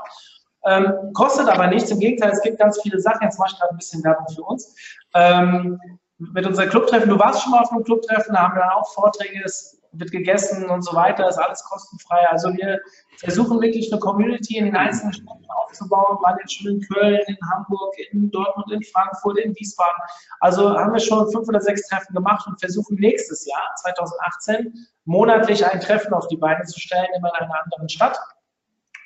[0.66, 3.23] Ähm, kostet aber nichts, im Gegenteil, es gibt ganz viele Sachen.
[3.23, 4.75] Jetzt mache ich gerade ein bisschen Werbung für uns.
[5.14, 5.81] Ähm,
[6.18, 8.93] mit unseren Clubtreffen, du warst schon mal auf einem Clubtreffen, da haben wir dann auch
[8.93, 12.28] Vorträge, es wird gegessen und so weiter, ist alles kostenfrei.
[12.30, 12.80] Also wir
[13.18, 17.36] versuchen wirklich eine Community in den einzelnen Städten aufzubauen, waren jetzt schon in Köln, in
[17.53, 20.03] Hamburg, in Dortmund, in Frankfurt, in Wiesbaden.
[20.41, 24.72] Also haben wir schon fünf oder sechs Treffen gemacht und versuchen nächstes Jahr, 2018,
[25.05, 28.18] monatlich ein Treffen auf die Beine zu stellen, immer in einer anderen Stadt,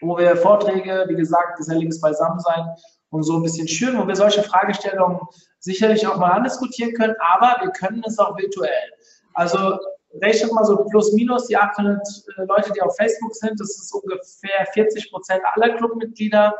[0.00, 2.68] wo wir Vorträge, wie gesagt, geselliges Beisammensein
[3.10, 5.20] und so ein bisschen schüren, wo wir solche Fragestellungen
[5.60, 8.92] sicherlich auch mal andiskutieren können, aber wir können es auch virtuell.
[9.34, 9.78] Also
[10.22, 11.98] rechnet mal so plus minus die 800
[12.36, 13.58] äh, Leute, die auf Facebook sind.
[13.58, 16.54] Das ist ungefähr 40 Prozent aller Clubmitglieder.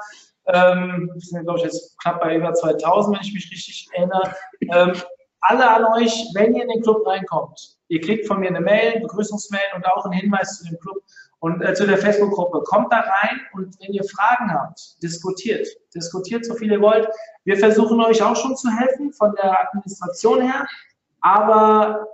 [0.46, 4.34] Ähm, wir sind, glaube ich, jetzt knapp bei über 2000, wenn ich mich richtig erinnere.
[4.60, 4.92] Ähm,
[5.40, 9.00] alle an euch, wenn ihr in den Club reinkommt, ihr kriegt von mir eine Mail,
[9.00, 11.02] Begrüßungsmail und auch einen Hinweis zu dem Club
[11.40, 12.62] und äh, zu der Facebook-Gruppe.
[12.64, 15.68] Kommt da rein und wenn ihr Fragen habt, diskutiert.
[15.94, 17.08] Diskutiert so viel ihr wollt.
[17.44, 20.66] Wir versuchen euch auch schon zu helfen von der Administration her,
[21.20, 22.06] aber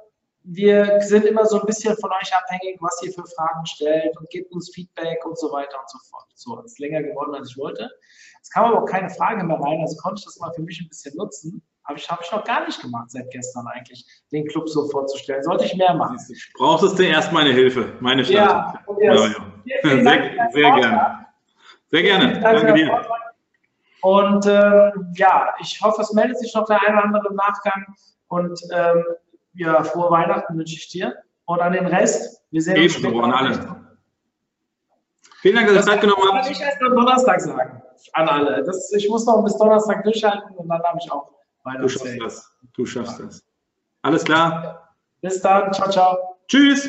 [0.43, 4.29] wir sind immer so ein bisschen von euch abhängig, was ihr für Fragen stellt und
[4.31, 6.27] gebt uns Feedback und so weiter und so fort.
[6.35, 7.91] So, ist länger geworden, als ich wollte.
[8.43, 10.81] Es kam aber auch keine Frage mehr rein, also konnte ich das mal für mich
[10.81, 11.63] ein bisschen nutzen.
[11.85, 15.43] Habe ich, hab ich noch gar nicht gemacht seit gestern eigentlich, den Club so vorzustellen.
[15.43, 16.19] Sollte ich mehr machen.
[16.57, 18.79] Brauchtest du erst meine Hilfe, meine Stadt.
[19.01, 19.83] Ja, ja, ja.
[19.83, 21.27] Sehr, sehr gerne.
[21.91, 22.41] Sehr gerne.
[22.41, 23.07] Danke dir.
[24.03, 27.85] Und ähm, ja, ich hoffe, es meldet sich noch der eine oder andere im Nachgang.
[28.29, 29.05] Und ähm,
[29.55, 31.15] ja, frohe Weihnachten wünsche ich dir.
[31.45, 33.23] Und an den Rest, wir sehen uns später.
[33.23, 33.77] an alle.
[35.41, 36.45] Vielen Dank, dass ihr Zeit genommen habt.
[36.45, 37.83] Das ich erst am Donnerstag sagen.
[38.13, 38.63] An alle.
[38.63, 41.31] Das, ich muss noch bis Donnerstag durchhalten und dann habe ich auch
[41.65, 41.83] Weihnachten.
[41.83, 42.53] Du schaffst das.
[42.75, 43.45] Du schaffst das.
[44.03, 44.95] Alles klar.
[45.21, 45.73] Bis dann.
[45.73, 46.39] Ciao, ciao.
[46.47, 46.89] Tschüss.